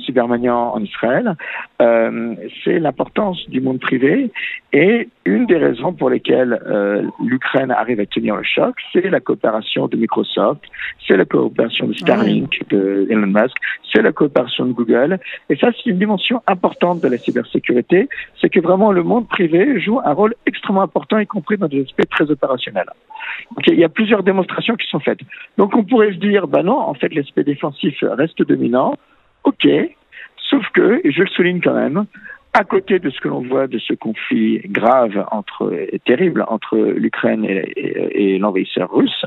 cybermaniant 0.05 0.73
en 0.73 0.83
Israël, 0.83 1.35
euh, 1.81 2.35
c'est 2.63 2.79
l'importance 2.79 3.37
du 3.49 3.61
monde 3.61 3.79
privé 3.79 4.31
et 4.73 5.09
une 5.25 5.45
des 5.45 5.57
raisons 5.57 5.93
pour 5.93 6.09
lesquelles 6.09 6.59
euh, 6.67 7.03
l'Ukraine 7.23 7.71
arrive 7.71 7.99
à 7.99 8.05
tenir 8.05 8.35
le 8.35 8.43
choc, 8.43 8.75
c'est 8.91 9.09
la 9.09 9.19
coopération 9.19 9.87
de 9.87 9.97
Microsoft, 9.97 10.61
c'est 11.07 11.15
la 11.15 11.25
coopération 11.25 11.87
de 11.87 11.93
Starlink 11.93 12.63
de 12.69 13.07
Elon 13.09 13.27
Musk, 13.27 13.55
c'est 13.91 14.01
la 14.01 14.11
coopération 14.11 14.65
de 14.65 14.73
Google. 14.73 15.19
Et 15.49 15.55
ça, 15.55 15.69
c'est 15.71 15.89
une 15.89 15.99
dimension 15.99 16.41
importante 16.47 17.01
de 17.01 17.07
la 17.07 17.17
cybersécurité, 17.17 18.09
c'est 18.41 18.49
que 18.49 18.59
vraiment 18.59 18.91
le 18.91 19.03
monde 19.03 19.27
privé 19.27 19.79
joue 19.79 19.99
un 20.03 20.13
rôle 20.13 20.35
extrêmement 20.45 20.81
important, 20.81 21.17
y 21.17 21.27
compris 21.27 21.57
dans 21.57 21.67
des 21.67 21.76
aspects 21.81 22.09
très 22.09 22.29
opérationnels. 22.29 22.89
Donc, 23.55 23.67
il 23.67 23.79
y 23.79 23.83
a 23.83 23.89
plusieurs 23.89 24.23
démonstrations 24.23 24.75
qui 24.75 24.87
sont 24.87 24.99
faites. 24.99 25.19
Donc 25.57 25.75
on 25.75 25.83
pourrait 25.83 26.11
se 26.11 26.17
dire, 26.17 26.47
bah 26.47 26.63
non, 26.63 26.77
en 26.77 26.93
fait 26.93 27.13
l'aspect 27.13 27.43
défensif 27.43 27.95
reste 28.01 28.41
dominant. 28.41 28.95
Ok, 29.43 29.67
sauf 30.49 30.65
que, 30.73 31.01
et 31.03 31.11
je 31.11 31.21
le 31.21 31.27
souligne 31.27 31.61
quand 31.61 31.73
même, 31.73 32.05
à 32.53 32.63
côté 32.63 32.99
de 32.99 33.09
ce 33.09 33.19
que 33.19 33.27
l'on 33.27 33.41
voit 33.41 33.67
de 33.67 33.77
ce 33.77 33.93
conflit 33.93 34.61
grave 34.65 35.25
entre, 35.31 35.71
terrible 36.05 36.43
entre 36.47 36.77
l'Ukraine 36.77 37.45
et, 37.45 38.37
l'envahisseur 38.39 38.91
russe, 38.91 39.25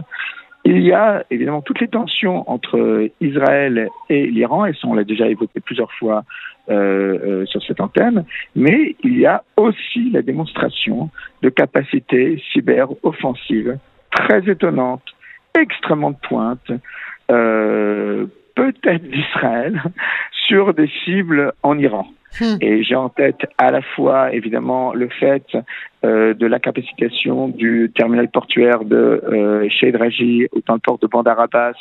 il 0.65 0.83
y 0.83 0.93
a 0.93 1.25
évidemment 1.31 1.63
toutes 1.63 1.81
les 1.81 1.89
tensions 1.89 2.49
entre 2.51 3.09
Israël 3.21 3.89
et 4.09 4.27
l'Iran, 4.27 4.67
et 4.67 4.75
ça 4.75 4.89
on 4.89 4.95
l'a 4.95 5.05
déjà 5.05 5.27
évoqué 5.29 5.61
plusieurs 5.61 5.93
fois 5.93 6.25
euh, 6.71 7.19
euh, 7.43 7.47
sur 7.47 7.63
cette 7.65 7.81
antenne, 7.81 8.25
mais 8.55 8.95
il 9.03 9.19
y 9.19 9.27
a 9.27 9.43
aussi 9.57 10.11
la 10.11 10.23
démonstration 10.23 11.11
de 11.43 11.49
capacités 11.49 12.43
cyber-offensives 12.53 13.79
très 14.11 14.49
étonnantes, 14.49 15.03
extrêmement 15.59 16.11
de 16.11 16.19
pointe, 16.29 16.71
euh, 17.31 18.27
peut-être 18.55 19.03
d'Israël 19.03 19.83
sur 20.47 20.75
des 20.75 20.89
cibles 21.05 21.53
en 21.63 21.79
Iran. 21.79 22.07
Hmm. 22.39 22.57
Et 22.61 22.83
j'ai 22.83 22.95
en 22.95 23.09
tête 23.09 23.47
à 23.59 23.71
la 23.71 23.83
fois 23.83 24.33
évidemment 24.33 24.93
le 24.95 25.09
fait 25.09 25.45
euh, 26.05 26.33
de 26.35 26.47
la 26.47 26.61
capacitation 26.61 27.49
du 27.49 27.91
terminal 27.95 28.29
portuaire 28.29 28.85
de 28.85 28.97
euh, 28.97 29.69
Sheikh 29.69 29.97
Raji 29.97 30.47
dans 30.67 30.75
le 30.75 30.81
port 30.81 30.99
de 30.99 31.07
Bandar 31.07 31.41
Abbas 31.41 31.75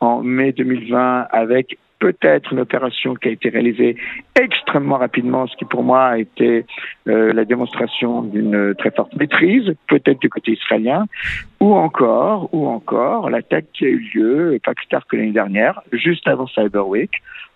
en 0.00 0.22
mai 0.22 0.52
2020 0.52 1.26
avec 1.30 1.78
peut-être 1.98 2.52
une 2.52 2.60
opération 2.60 3.14
qui 3.14 3.28
a 3.28 3.30
été 3.32 3.48
réalisée 3.48 3.96
extrêmement 4.40 4.98
rapidement, 4.98 5.46
ce 5.46 5.56
qui 5.56 5.64
pour 5.64 5.82
moi 5.82 6.06
a 6.06 6.18
été 6.18 6.64
euh, 7.08 7.32
la 7.32 7.44
démonstration 7.44 8.22
d'une 8.22 8.74
très 8.76 8.90
forte 8.90 9.14
maîtrise, 9.16 9.74
peut-être 9.88 10.20
du 10.20 10.28
côté 10.28 10.52
israélien, 10.52 11.06
ou 11.60 11.74
encore, 11.74 12.48
ou 12.52 12.68
encore 12.68 13.30
l'attaque 13.30 13.66
qui 13.72 13.84
a 13.84 13.88
eu 13.88 14.10
lieu 14.14 14.60
pas 14.64 14.74
plus 14.74 14.86
tard 14.86 15.06
que 15.06 15.16
l'année 15.16 15.32
dernière, 15.32 15.82
juste 15.92 16.26
avant 16.28 16.46
Cyber 16.46 16.86
Week, 16.86 17.10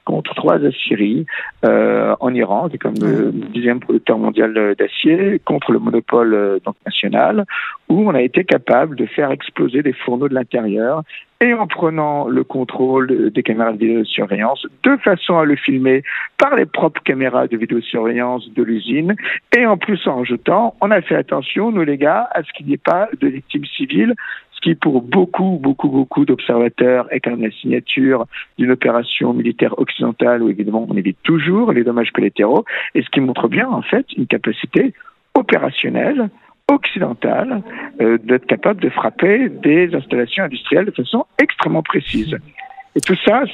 contre 0.04 0.34
trois 0.34 0.64
aciéries 0.64 1.26
euh, 1.64 2.14
en 2.20 2.34
Iran, 2.34 2.68
qui 2.68 2.76
est 2.76 2.78
comme 2.78 2.94
le 3.00 3.30
dixième 3.32 3.80
producteur 3.80 4.18
mondial 4.18 4.74
d'acier, 4.78 5.40
contre 5.44 5.72
le 5.72 5.78
monopole 5.78 6.34
euh, 6.34 6.58
donc, 6.64 6.76
national, 6.86 7.44
où 7.88 8.08
on 8.08 8.14
a 8.14 8.22
été 8.22 8.44
capable 8.44 8.96
de 8.96 9.06
faire 9.06 9.30
exploser 9.30 9.82
des 9.82 9.92
fourneaux 9.92 10.28
de 10.28 10.34
l'intérieur 10.34 11.02
et 11.40 11.54
en 11.54 11.66
prenant 11.66 12.28
le 12.28 12.44
contrôle 12.44 13.30
des 13.30 13.42
caméras 13.42 13.72
de 13.72 13.78
vidéosurveillance 13.78 14.64
de 14.84 14.96
façon 14.98 15.38
à 15.38 15.44
le 15.44 15.56
filmer 15.56 16.04
par 16.38 16.54
les 16.54 16.66
propres 16.66 17.02
caméras 17.02 17.48
de 17.48 17.56
vidéosurveillance 17.56 18.48
de 18.54 18.62
l'usine. 18.62 19.16
Et 19.56 19.66
en 19.66 19.76
plus 19.76 20.06
en 20.06 20.22
jetant, 20.24 20.76
on 20.80 20.90
a 20.92 21.02
fait 21.02 21.16
attention, 21.16 21.72
nous 21.72 21.82
les 21.82 21.98
gars, 21.98 22.28
à 22.32 22.44
ce 22.44 22.52
qu'il 22.52 22.66
n'y 22.66 22.74
ait 22.74 22.76
pas 22.76 23.08
de 23.20 23.26
victimes 23.26 23.64
civiles 23.76 24.14
qui 24.62 24.74
pour 24.74 25.02
beaucoup, 25.02 25.58
beaucoup, 25.60 25.88
beaucoup 25.88 26.24
d'observateurs 26.24 27.06
est 27.10 27.26
la 27.26 27.50
signature 27.50 28.26
d'une 28.58 28.70
opération 28.70 29.32
militaire 29.34 29.78
occidentale 29.78 30.42
où 30.42 30.48
évidemment 30.48 30.86
on 30.88 30.96
évite 30.96 31.18
toujours 31.22 31.72
les 31.72 31.84
dommages 31.84 32.12
collatéraux, 32.12 32.64
et 32.94 33.02
ce 33.02 33.10
qui 33.10 33.20
montre 33.20 33.48
bien 33.48 33.68
en 33.68 33.82
fait 33.82 34.06
une 34.16 34.26
capacité 34.26 34.94
opérationnelle 35.34 36.30
occidentale 36.68 37.62
euh, 38.00 38.18
d'être 38.18 38.46
capable 38.46 38.80
de 38.80 38.88
frapper 38.88 39.48
des 39.48 39.94
installations 39.94 40.44
industrielles 40.44 40.86
de 40.86 40.92
façon 40.92 41.26
extrêmement 41.38 41.82
précise. 41.82 42.36
Et 42.94 43.00
tout 43.00 43.16
ça, 43.24 43.44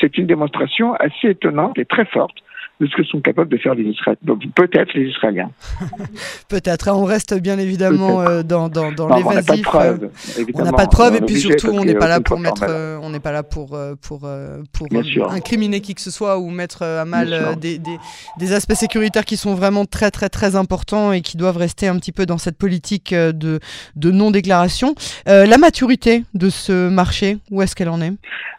c'est 0.00 0.18
une 0.18 0.26
démonstration 0.26 0.94
assez 0.94 1.30
étonnante 1.30 1.78
et 1.78 1.84
très 1.84 2.04
forte 2.04 2.36
de 2.80 2.86
ce 2.86 2.96
que 2.96 3.04
sont 3.04 3.20
capables 3.20 3.50
de 3.50 3.56
faire 3.56 3.74
les 3.74 3.84
Israéliens. 3.84 4.18
Donc 4.22 4.42
peut-être 4.54 4.92
les 4.94 5.08
Israéliens. 5.08 5.50
peut-être. 6.48 6.88
Hein, 6.88 6.94
on 6.94 7.04
reste 7.04 7.34
bien 7.40 7.58
évidemment 7.58 8.22
euh, 8.22 8.42
dans, 8.42 8.68
dans, 8.68 8.90
dans 8.90 9.08
l'évasif. 9.14 9.26
On 9.26 9.34
n'a 9.34 9.42
pas 9.42 9.56
de 9.56 9.62
preuves. 9.62 10.10
On 10.54 10.64
n'a 10.64 10.72
pas 10.72 10.86
de 10.86 10.90
preuves 10.90 11.16
et 11.16 11.20
puis 11.20 11.36
surtout 11.36 11.68
on 11.68 11.84
n'est 11.84 11.94
pas 11.94 12.08
là 12.08 12.20
pour 12.20 12.38
mettre, 12.38 12.64
euh, 12.68 12.98
on 13.00 13.10
n'est 13.10 13.20
pas 13.20 13.32
là 13.32 13.42
pour 13.42 13.78
pour 14.00 14.28
pour 14.72 14.88
incriminer 15.30 15.80
qui 15.80 15.94
que 15.94 16.00
ce 16.00 16.10
soit 16.10 16.38
ou 16.38 16.50
mettre 16.50 16.82
à 16.82 17.04
mal 17.04 17.56
des, 17.60 17.78
des, 17.78 17.98
des, 18.38 18.52
aspects 18.52 18.74
sécuritaires 18.74 19.24
qui 19.24 19.36
sont 19.36 19.54
vraiment 19.54 19.84
très 19.84 20.10
très 20.10 20.28
très 20.28 20.56
importants 20.56 21.12
et 21.12 21.20
qui 21.20 21.36
doivent 21.36 21.56
rester 21.56 21.86
un 21.86 21.96
petit 21.98 22.12
peu 22.12 22.26
dans 22.26 22.38
cette 22.38 22.58
politique 22.58 23.14
de 23.14 23.60
de 23.96 24.10
non 24.10 24.30
déclaration. 24.30 24.94
la 25.26 25.58
maturité 25.58 26.24
de 26.34 26.48
ce 26.50 26.88
marché, 26.88 27.38
où 27.50 27.62
est-ce 27.62 27.76
qu'elle 27.76 27.88
en 27.88 28.00
est? 28.00 28.12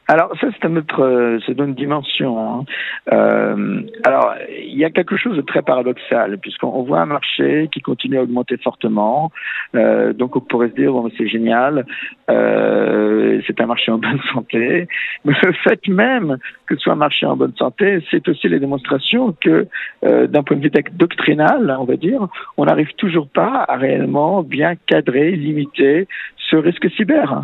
Alors 0.07 0.31
ça 0.39 0.47
c'est 0.53 0.67
un 0.67 0.75
autre, 0.75 1.03
euh, 1.03 1.39
c'est 1.45 1.57
une 1.57 1.73
dimension. 1.73 2.39
Hein. 2.39 2.65
Euh, 3.11 3.81
alors 4.03 4.35
il 4.49 4.77
y 4.77 4.85
a 4.85 4.91
quelque 4.91 5.17
chose 5.17 5.35
de 5.35 5.41
très 5.41 5.63
paradoxal 5.63 6.37
puisqu'on 6.37 6.83
voit 6.83 7.01
un 7.01 7.07
marché 7.07 7.69
qui 7.71 7.81
continue 7.81 8.19
à 8.19 8.23
augmenter 8.23 8.57
fortement. 8.57 9.31
Euh, 9.73 10.13
donc 10.13 10.35
on 10.35 10.41
pourrait 10.41 10.69
se 10.69 10.75
dire 10.75 10.91
bon 10.91 11.09
c'est 11.17 11.27
génial, 11.27 11.85
c'est 12.27 13.61
un 13.61 13.65
marché 13.65 13.91
en 13.91 13.97
bonne 13.97 14.21
santé. 14.33 14.87
Mais 15.25 15.33
le 15.41 15.53
fait 15.53 15.87
même 15.87 16.37
que 16.67 16.75
ce 16.75 16.81
soit 16.81 16.93
un 16.93 16.97
marché 16.97 17.25
en 17.25 17.35
bonne 17.35 17.55
santé, 17.55 18.03
c'est 18.11 18.27
aussi 18.27 18.47
les 18.47 18.59
démonstrations 18.59 19.35
que 19.41 19.67
d'un 20.03 20.43
point 20.43 20.57
de 20.57 20.61
vue 20.61 20.71
doctrinal, 20.93 21.75
on 21.79 21.85
va 21.85 21.95
dire, 21.95 22.27
on 22.57 22.65
n'arrive 22.65 22.93
toujours 22.97 23.27
pas 23.27 23.65
à 23.67 23.75
réellement 23.75 24.43
bien 24.43 24.75
cadrer, 24.75 25.31
limiter 25.31 26.07
ce 26.37 26.55
risque 26.55 26.89
cyber. 26.91 27.43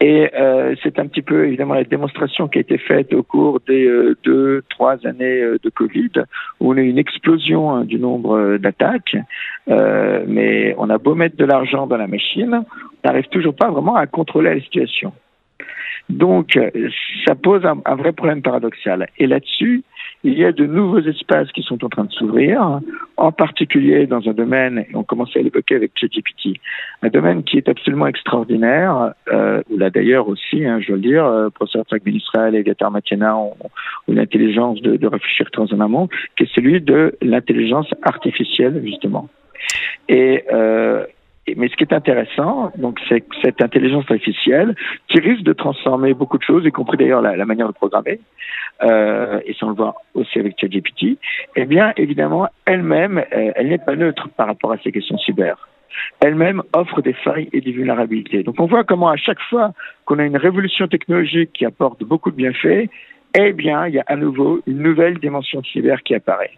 Et 0.00 0.30
euh, 0.34 0.74
c'est 0.82 0.98
un 0.98 1.06
petit 1.06 1.22
peu 1.22 1.46
évidemment 1.46 1.74
la 1.74 1.84
démonstration 1.84 2.48
qui 2.48 2.58
a 2.58 2.60
été 2.60 2.78
faite 2.78 3.12
au 3.12 3.22
cours 3.22 3.60
des 3.66 3.86
euh, 3.86 4.16
deux, 4.24 4.62
trois 4.68 5.04
années 5.06 5.42
euh, 5.42 5.58
de 5.62 5.70
Covid, 5.70 6.10
où 6.60 6.72
on 6.72 6.76
a 6.76 6.80
eu 6.80 6.88
une 6.88 6.98
explosion 6.98 7.70
hein, 7.70 7.84
du 7.84 7.98
nombre 7.98 8.58
d'attaques, 8.58 9.16
mais 9.66 10.74
on 10.78 10.88
a 10.90 10.98
beau 10.98 11.14
mettre 11.14 11.36
de 11.36 11.44
l'argent 11.44 11.86
dans 11.86 11.96
la 11.96 12.06
machine, 12.06 12.62
on 12.62 13.08
n'arrive 13.08 13.28
toujours 13.28 13.54
pas 13.54 13.70
vraiment 13.70 13.96
à 13.96 14.06
contrôler 14.06 14.54
la 14.54 14.60
situation. 14.60 15.12
Donc, 16.08 16.58
ça 17.26 17.34
pose 17.34 17.66
un, 17.66 17.80
un 17.84 17.94
vrai 17.96 18.12
problème 18.12 18.40
paradoxal. 18.40 19.08
Et 19.18 19.26
là-dessus, 19.26 19.82
il 20.24 20.36
y 20.36 20.44
a 20.44 20.52
de 20.52 20.66
nouveaux 20.66 21.00
espaces 21.00 21.50
qui 21.52 21.62
sont 21.62 21.84
en 21.84 21.88
train 21.88 22.04
de 22.04 22.12
s'ouvrir, 22.12 22.80
en 23.16 23.32
particulier 23.32 24.06
dans 24.06 24.28
un 24.28 24.32
domaine, 24.32 24.78
et 24.78 24.94
on 24.94 25.04
commençait 25.04 25.38
à 25.38 25.42
l'évoquer 25.42 25.76
avec 25.76 25.92
ChatGPT, 25.94 26.60
un 27.02 27.08
domaine 27.08 27.44
qui 27.44 27.56
est 27.56 27.68
absolument 27.68 28.08
extraordinaire, 28.08 29.12
euh, 29.32 29.62
où 29.70 29.78
là 29.78 29.90
d'ailleurs 29.90 30.28
aussi, 30.28 30.64
hein, 30.64 30.80
je 30.80 30.92
veux 30.92 30.96
le 30.96 31.02
dire, 31.02 31.24
euh, 31.24 31.50
professeur 31.50 31.84
Fragment 31.86 32.14
Israël 32.14 32.54
et 32.56 32.64
Gatar 32.64 32.90
Matiana 32.90 33.36
ont, 33.36 33.54
ont 33.60 34.12
l'intelligence 34.12 34.80
de, 34.82 34.96
de, 34.96 35.06
réfléchir 35.06 35.50
très 35.52 35.72
en 35.72 35.80
amont, 35.80 36.08
qui 36.36 36.44
est 36.44 36.54
celui 36.54 36.80
de 36.80 37.16
l'intelligence 37.22 37.88
artificielle, 38.02 38.82
justement. 38.84 39.28
Et 40.08 40.44
euh, 40.52 41.04
mais 41.56 41.68
ce 41.68 41.76
qui 41.76 41.84
est 41.84 41.92
intéressant, 41.92 42.72
donc, 42.76 42.98
c'est 43.08 43.24
cette 43.42 43.62
intelligence 43.62 44.04
artificielle 44.10 44.74
qui 45.08 45.20
risque 45.20 45.42
de 45.42 45.52
transformer 45.52 46.14
beaucoup 46.14 46.38
de 46.38 46.42
choses, 46.42 46.64
y 46.64 46.70
compris 46.70 46.96
d'ailleurs 46.96 47.22
la, 47.22 47.44
manière 47.44 47.68
de 47.68 47.72
programmer, 47.72 48.20
euh, 48.82 49.40
et 49.46 49.54
ça 49.54 49.66
on 49.66 49.70
le 49.70 49.74
voit 49.74 49.94
aussi 50.14 50.38
avec 50.38 50.58
ChatGPT. 50.60 51.18
Eh 51.56 51.64
bien, 51.64 51.92
évidemment, 51.96 52.48
elle-même, 52.66 53.18
euh, 53.18 53.52
elle 53.54 53.68
n'est 53.68 53.78
pas 53.78 53.96
neutre 53.96 54.28
par 54.36 54.46
rapport 54.46 54.72
à 54.72 54.78
ces 54.78 54.92
questions 54.92 55.18
cyber. 55.18 55.68
Elle-même 56.20 56.62
offre 56.74 57.02
des 57.02 57.12
failles 57.12 57.48
et 57.52 57.60
des 57.60 57.72
vulnérabilités. 57.72 58.42
Donc, 58.42 58.56
on 58.58 58.66
voit 58.66 58.84
comment 58.84 59.08
à 59.08 59.16
chaque 59.16 59.40
fois 59.48 59.72
qu'on 60.04 60.18
a 60.18 60.24
une 60.24 60.36
révolution 60.36 60.86
technologique 60.86 61.52
qui 61.52 61.64
apporte 61.64 62.02
beaucoup 62.04 62.30
de 62.30 62.36
bienfaits, 62.36 62.88
eh 63.38 63.52
bien, 63.52 63.86
il 63.86 63.94
y 63.94 63.98
a 63.98 64.04
à 64.06 64.16
nouveau 64.16 64.60
une 64.66 64.78
nouvelle 64.78 65.18
dimension 65.18 65.62
cyber 65.62 66.02
qui 66.02 66.14
apparaît. 66.14 66.52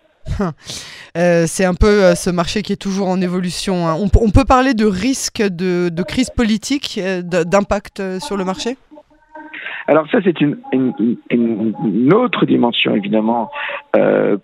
Euh, 1.17 1.45
c'est 1.49 1.65
un 1.65 1.75
peu 1.75 2.05
euh, 2.05 2.15
ce 2.15 2.31
marché 2.31 2.63
qui 2.63 2.73
est 2.73 2.81
toujours 2.81 3.09
en 3.09 3.21
évolution. 3.21 3.89
Hein. 3.89 3.97
On, 3.99 4.31
peut 4.31 4.45
parler 4.47 4.75
de 4.75 4.87
risque 4.87 5.43
de, 5.43 6.03
crise 6.05 6.31
politique, 6.31 7.01
euh, 7.03 7.21
d'impact 7.23 8.01
sur 8.21 8.37
le 8.37 8.45
marché? 8.45 8.77
Alors 9.89 10.09
ça, 10.13 10.19
c'est 10.23 10.41
une, 10.41 10.57
autre 12.15 12.47
dimension, 12.47 12.95
évidemment, 12.95 13.51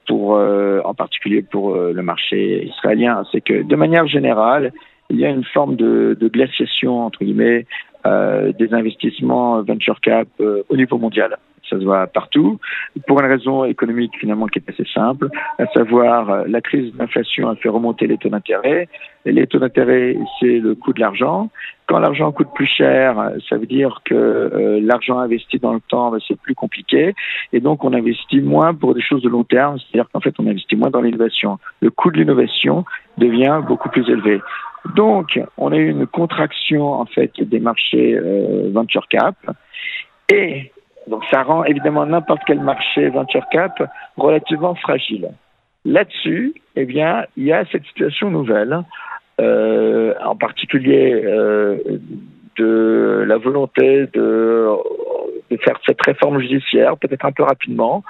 pour, 0.08 0.30
en 0.30 0.94
particulier 0.94 1.42
pour 1.42 1.76
le 1.76 2.02
marché 2.02 2.66
israélien. 2.66 3.22
C'est 3.30 3.42
que, 3.42 3.62
de 3.62 3.76
manière 3.76 4.08
générale, 4.08 4.72
il 5.08 5.20
y 5.20 5.24
a 5.24 5.30
une 5.30 5.44
forme 5.44 5.76
de 5.76 6.28
glaciation, 6.28 7.06
entre 7.06 7.22
guillemets, 7.22 7.66
euh, 8.06 8.52
des 8.52 8.72
investissements 8.72 9.62
venture 9.62 10.00
cap 10.00 10.28
au 10.40 10.76
niveau 10.76 10.98
mondial 10.98 11.36
ça 11.68 11.78
se 11.78 11.84
voit 11.84 12.06
partout, 12.06 12.58
pour 13.06 13.20
une 13.20 13.26
raison 13.26 13.64
économique 13.64 14.12
finalement 14.18 14.46
qui 14.46 14.58
est 14.58 14.68
assez 14.68 14.88
simple, 14.92 15.28
à 15.58 15.66
savoir 15.66 16.30
euh, 16.30 16.44
la 16.46 16.60
crise 16.60 16.94
d'inflation 16.94 17.48
a 17.48 17.56
fait 17.56 17.68
remonter 17.68 18.06
les 18.06 18.18
taux 18.18 18.28
d'intérêt. 18.28 18.88
Les 19.24 19.46
taux 19.46 19.58
d'intérêt, 19.58 20.16
c'est 20.38 20.58
le 20.58 20.74
coût 20.76 20.92
de 20.92 21.00
l'argent. 21.00 21.50
Quand 21.86 21.98
l'argent 21.98 22.30
coûte 22.30 22.48
plus 22.54 22.66
cher, 22.66 23.32
ça 23.48 23.56
veut 23.56 23.66
dire 23.66 24.00
que 24.04 24.14
euh, 24.14 24.80
l'argent 24.80 25.18
investi 25.18 25.58
dans 25.58 25.74
le 25.74 25.80
temps, 25.80 26.10
ben, 26.10 26.20
c'est 26.26 26.38
plus 26.40 26.54
compliqué. 26.54 27.14
Et 27.52 27.60
donc, 27.60 27.82
on 27.82 27.92
investit 27.92 28.40
moins 28.40 28.72
pour 28.72 28.94
des 28.94 29.02
choses 29.02 29.22
de 29.22 29.28
long 29.28 29.44
terme, 29.44 29.78
c'est-à-dire 29.78 30.08
qu'en 30.12 30.20
fait, 30.20 30.34
on 30.38 30.46
investit 30.46 30.76
moins 30.76 30.90
dans 30.90 31.00
l'innovation. 31.00 31.58
Le 31.80 31.90
coût 31.90 32.12
de 32.12 32.18
l'innovation 32.18 32.84
devient 33.18 33.60
beaucoup 33.66 33.88
plus 33.88 34.08
élevé. 34.08 34.40
Donc, 34.94 35.40
on 35.56 35.72
a 35.72 35.76
eu 35.76 35.90
une 35.90 36.06
contraction 36.06 36.92
en 36.92 37.06
fait 37.06 37.32
des 37.40 37.60
marchés 37.60 38.14
euh, 38.14 38.70
venture 38.72 39.08
cap. 39.08 39.34
Et 40.28 40.72
donc 41.06 41.22
ça 41.30 41.42
rend 41.42 41.64
évidemment 41.64 42.04
n'importe 42.04 42.42
quel 42.46 42.60
marché 42.60 43.08
venture 43.08 43.46
cap 43.50 43.90
relativement 44.16 44.74
fragile. 44.74 45.30
Là-dessus, 45.84 46.54
eh 46.74 46.84
bien, 46.84 47.24
il 47.36 47.44
y 47.44 47.52
a 47.52 47.64
cette 47.70 47.84
situation 47.84 48.30
nouvelle, 48.30 48.80
euh, 49.40 50.14
en 50.24 50.34
particulier 50.34 51.22
euh, 51.24 51.78
de 52.58 53.24
la 53.26 53.36
volonté 53.36 54.06
de, 54.12 54.68
faire 55.64 55.78
cette 55.86 56.02
réforme 56.02 56.40
judiciaire, 56.40 56.96
peut-être 56.96 57.24
un 57.24 57.32
peu 57.32 57.44
rapidement, 57.44 58.02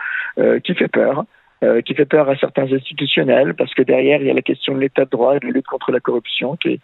qui 0.65 0.75
fait 0.75 0.89
peur. 0.89 1.25
Euh, 1.65 1.81
qui 1.81 1.95
fait 1.95 2.05
peur 2.05 2.29
à 2.29 2.37
certains 2.37 2.71
institutionnels 2.71 3.55
parce 3.55 3.73
que 3.73 3.81
derrière 3.81 4.21
il 4.21 4.27
y 4.27 4.31
a 4.31 4.35
la 4.35 4.43
question 4.43 4.75
de 4.75 4.81
l'état 4.81 5.07
de 5.07 5.11
droit 5.11 5.37
et 5.37 5.41
de 5.41 5.47
la 5.47 5.53
lutte 5.53 5.67
contre 5.67 5.91
la 5.91 6.01
corruption 6.01 6.55
qui 6.57 6.75
est 6.75 6.81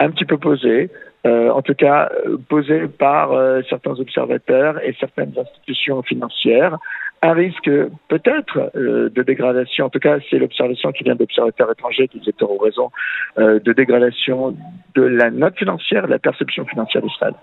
un 0.00 0.10
petit 0.10 0.24
peu 0.24 0.36
posée 0.36 0.90
euh, 1.26 1.50
en 1.50 1.62
tout 1.62 1.74
cas 1.74 2.08
euh, 2.26 2.36
posé 2.48 2.86
par 2.86 3.32
euh, 3.32 3.60
certains 3.68 3.98
observateurs 3.98 4.80
et 4.84 4.94
certaines 5.00 5.32
institutions 5.36 6.02
financières, 6.02 6.78
un 7.22 7.32
risque 7.32 7.70
peut-être 8.08 8.70
de 8.74 9.22
dégradation, 9.22 9.86
en 9.86 9.90
tout 9.90 9.98
cas 9.98 10.18
c'est 10.30 10.38
l'observation 10.38 10.92
qui 10.92 11.02
vient 11.02 11.16
d'observateurs 11.16 11.72
étrangers 11.72 12.06
qui 12.08 12.20
ont 12.42 12.58
raison, 12.58 12.90
de 13.38 13.72
dégradation 13.72 14.54
de 14.94 15.02
la 15.02 15.30
note 15.30 15.56
financière, 15.56 16.06
de 16.06 16.12
la 16.12 16.18
perception 16.18 16.66
financière 16.66 17.02
d'Israël. 17.02 17.34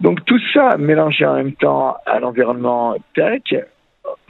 Donc 0.00 0.24
tout 0.24 0.40
ça 0.52 0.76
mélangé 0.76 1.24
en 1.24 1.34
même 1.34 1.52
temps 1.52 1.96
à 2.04 2.18
l'environnement 2.18 2.96
tech 3.14 3.42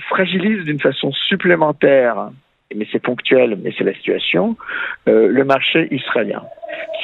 fragilise 0.09 0.65
d'une 0.65 0.81
façon 0.81 1.13
supplémentaire 1.13 2.31
mais 2.75 2.87
c'est 2.93 3.03
ponctuel, 3.03 3.59
mais 3.63 3.73
c'est 3.77 3.85
la 3.85 3.95
situation, 3.95 4.57
euh, 5.09 5.29
le 5.29 5.45
marché 5.45 5.89
israélien. 5.91 6.43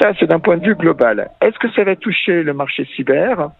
Ça, 0.00 0.12
c'est 0.18 0.26
d'un 0.26 0.38
point 0.38 0.56
de 0.58 0.64
vue 0.64 0.74
global. 0.74 1.30
Est-ce 1.40 1.58
que 1.58 1.70
ça 1.72 1.84
va 1.84 1.96
toucher 1.96 2.42
le 2.42 2.54
marché 2.54 2.86
cyber? 2.94 3.50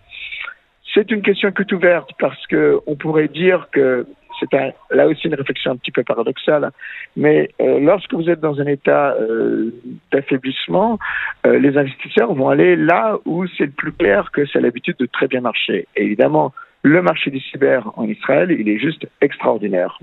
C'est 0.94 1.10
une 1.10 1.22
question 1.22 1.50
qui 1.52 1.74
ouverte 1.74 2.10
parce 2.18 2.46
que 2.46 2.78
on 2.86 2.94
pourrait 2.94 3.28
dire 3.28 3.68
que 3.72 4.06
c'est 4.38 4.52
là 4.90 5.06
aussi 5.06 5.28
une 5.28 5.34
réflexion 5.34 5.72
un 5.72 5.76
petit 5.76 5.90
peu 5.90 6.04
paradoxale, 6.04 6.70
mais 7.16 7.50
euh, 7.60 7.80
lorsque 7.80 8.12
vous 8.12 8.28
êtes 8.28 8.40
dans 8.40 8.60
un 8.60 8.66
état 8.66 9.14
euh, 9.18 9.74
d'affaiblissement, 10.12 10.98
les 11.44 11.76
investisseurs 11.78 12.34
vont 12.34 12.50
aller 12.50 12.76
là 12.76 13.18
où 13.24 13.46
c'est 13.46 13.64
le 13.64 13.70
plus 13.70 13.92
clair 13.92 14.30
que 14.32 14.44
c'est 14.46 14.60
l'habitude 14.60 14.96
de 14.98 15.06
très 15.06 15.26
bien 15.26 15.40
marcher. 15.40 15.86
Évidemment, 15.96 16.52
le 16.86 17.02
marché 17.02 17.32
du 17.32 17.40
cyber 17.40 17.90
en 17.96 18.04
Israël, 18.04 18.54
il 18.56 18.68
est 18.68 18.78
juste 18.78 19.08
extraordinaire. 19.20 19.98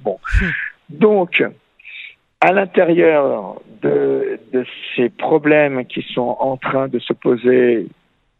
Donc 0.90 1.42
à 2.42 2.52
l'intérieur 2.52 3.62
de, 3.82 4.38
de, 4.52 4.66
ces 4.94 5.10
problèmes 5.10 5.86
qui 5.86 6.02
sont 6.14 6.36
en 6.42 6.58
train 6.58 6.90
de 6.90 7.00
se 7.00 7.14
poser 7.14 7.88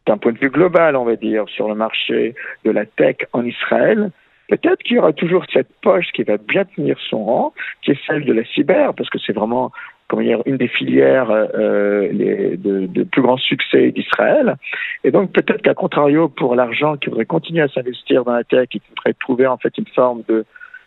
d'un 0.04 0.18
point 0.18 0.32
de 0.32 0.38
vue 0.38 0.50
global, 0.50 0.94
on 0.94 1.06
va 1.06 1.16
dire, 1.16 1.44
sur 1.48 1.68
le 1.68 1.74
marché 1.74 2.34
de 2.66 2.70
la 2.70 2.84
tech 2.84 3.16
en 3.32 3.46
Israël, 3.46 4.10
peut-être 4.48 4.82
qu'il 4.82 4.96
y 4.96 4.98
aura 4.98 5.14
toujours 5.14 5.46
cette 5.50 5.72
poche 5.80 6.12
qui 6.12 6.22
va 6.22 6.36
bien 6.36 6.66
tenir 6.66 6.98
son 7.08 7.24
rang, 7.24 7.54
qui 7.80 7.92
est 7.92 8.00
celle 8.06 8.26
de 8.26 8.34
la 8.34 8.44
cyber, 8.44 8.92
parce 8.92 9.08
que 9.08 9.18
c'est 9.18 9.32
vraiment 9.32 9.72
comment 10.08 10.22
dire, 10.22 10.42
une 10.46 10.56
des 10.56 10.68
filières 10.68 11.30
euh, 11.30 12.08
les, 12.12 12.56
de, 12.56 12.86
de, 12.86 13.02
plus 13.04 13.22
grand 13.22 13.36
succès 13.36 13.90
d'Israël. 13.90 14.56
Et 15.02 15.10
donc 15.10 15.32
peut-être 15.32 15.62
qu'à 15.62 15.74
contrario, 15.74 16.28
pour 16.28 16.54
l'argent 16.54 16.96
qui 16.96 17.10
voudrait 17.10 17.26
continuer 17.26 17.62
à 17.62 17.68
s'investir 17.68 18.24
dans 18.24 18.32
la 18.32 18.44
tech, 18.44 18.68
il 18.74 18.80
faudrait 18.88 19.14
trouver 19.14 19.46
en 19.46 19.56
fait 19.56 19.76
une 19.78 19.86
forme 19.86 20.22
de 20.28 20.44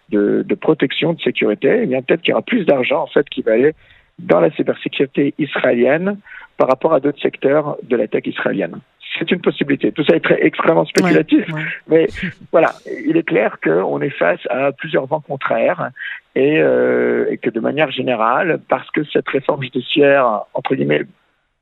de, 0.09 0.43
de 0.47 0.55
protection, 0.55 1.13
de 1.13 1.19
sécurité, 1.19 1.81
eh 1.83 1.85
bien 1.85 2.01
peut-être 2.01 2.21
qu'il 2.21 2.31
y 2.31 2.33
aura 2.33 2.41
plus 2.41 2.65
d'argent 2.65 3.03
en 3.03 3.07
fait 3.07 3.27
qui 3.29 3.41
va 3.41 3.53
aller 3.53 3.73
dans 4.19 4.39
la 4.39 4.49
cybersécurité 4.51 5.33
israélienne 5.37 6.17
par 6.57 6.67
rapport 6.69 6.93
à 6.93 6.99
d'autres 6.99 7.21
secteurs 7.21 7.77
de 7.83 7.95
la 7.95 8.07
tech 8.07 8.25
israélienne. 8.25 8.79
C'est 9.17 9.31
une 9.31 9.41
possibilité. 9.41 9.91
Tout 9.91 10.03
ça 10.03 10.15
est 10.15 10.19
très 10.19 10.43
extrêmement 10.45 10.85
spéculatif, 10.85 11.45
mais 11.87 12.07
voilà, 12.51 12.73
il 13.05 13.17
est 13.17 13.23
clair 13.23 13.57
qu'on 13.63 14.01
est 14.01 14.09
face 14.11 14.39
à 14.49 14.71
plusieurs 14.71 15.05
vents 15.05 15.21
contraires 15.21 15.89
et, 16.35 16.59
euh, 16.59 17.25
et 17.29 17.37
que 17.37 17.49
de 17.49 17.59
manière 17.59 17.91
générale, 17.91 18.59
parce 18.69 18.89
que 18.91 19.03
cette 19.05 19.27
réforme 19.29 19.63
judiciaire 19.63 20.43
entre 20.53 20.75
guillemets 20.75 21.03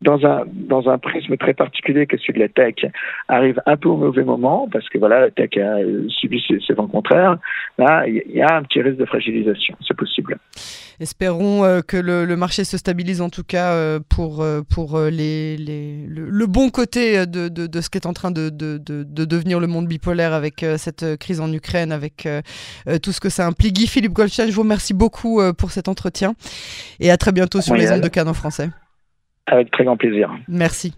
dans 0.01 0.25
un, 0.25 0.43
dans 0.51 0.89
un 0.89 0.97
prisme 0.97 1.37
très 1.37 1.53
particulier 1.53 2.05
que 2.05 2.17
celui 2.17 2.33
de 2.33 2.39
la 2.39 2.49
tech, 2.49 2.75
arrive 3.27 3.61
un 3.65 3.77
peu 3.77 3.89
au 3.89 3.97
mauvais 3.97 4.23
moment, 4.23 4.67
parce 4.71 4.87
que 4.89 4.97
voilà, 4.97 5.21
la 5.21 5.31
tech 5.31 5.57
a 5.57 5.77
subi 6.09 6.43
ses, 6.47 6.73
vents 6.73 6.87
contraires, 6.87 7.37
là, 7.77 8.05
il 8.07 8.21
y 8.29 8.41
a 8.41 8.55
un 8.55 8.63
petit 8.63 8.81
risque 8.81 8.97
de 8.97 9.05
fragilisation, 9.05 9.75
c'est 9.87 9.95
possible. 9.95 10.37
Espérons 10.99 11.65
euh, 11.65 11.81
que 11.81 11.97
le, 11.97 12.25
le, 12.25 12.35
marché 12.37 12.63
se 12.63 12.77
stabilise 12.77 13.21
en 13.21 13.29
tout 13.29 13.43
cas 13.43 13.71
euh, 13.73 13.99
pour, 14.07 14.41
euh, 14.41 14.61
pour 14.61 14.97
les, 14.99 15.57
les, 15.57 16.05
le, 16.07 16.45
bon 16.47 16.69
côté 16.69 17.25
de, 17.25 17.49
de, 17.49 17.67
de, 17.67 17.81
ce 17.81 17.89
qui 17.89 17.97
est 17.97 18.07
en 18.07 18.13
train 18.13 18.31
de, 18.31 18.49
de, 18.49 18.77
devenir 19.25 19.59
le 19.59 19.67
monde 19.67 19.87
bipolaire 19.87 20.33
avec 20.33 20.65
cette 20.77 21.17
crise 21.17 21.41
en 21.41 21.51
Ukraine, 21.51 21.91
avec 21.91 22.27
tout 23.01 23.11
ce 23.11 23.19
que 23.19 23.29
ça 23.29 23.45
implique. 23.45 23.73
Guy 23.73 23.87
Philippe 23.87 24.13
Goldstein, 24.13 24.47
je 24.47 24.55
vous 24.55 24.61
remercie 24.61 24.93
beaucoup 24.93 25.41
pour 25.57 25.71
cet 25.71 25.87
entretien 25.87 26.33
et 26.99 27.11
à 27.11 27.17
très 27.17 27.31
bientôt 27.31 27.61
sur 27.61 27.75
les 27.75 27.91
ondes 27.91 28.01
de 28.01 28.07
Cannes 28.07 28.29
en 28.29 28.33
français. 28.33 28.69
Avec 29.47 29.71
très 29.71 29.83
grand 29.83 29.97
plaisir. 29.97 30.31
Merci. 30.47 30.93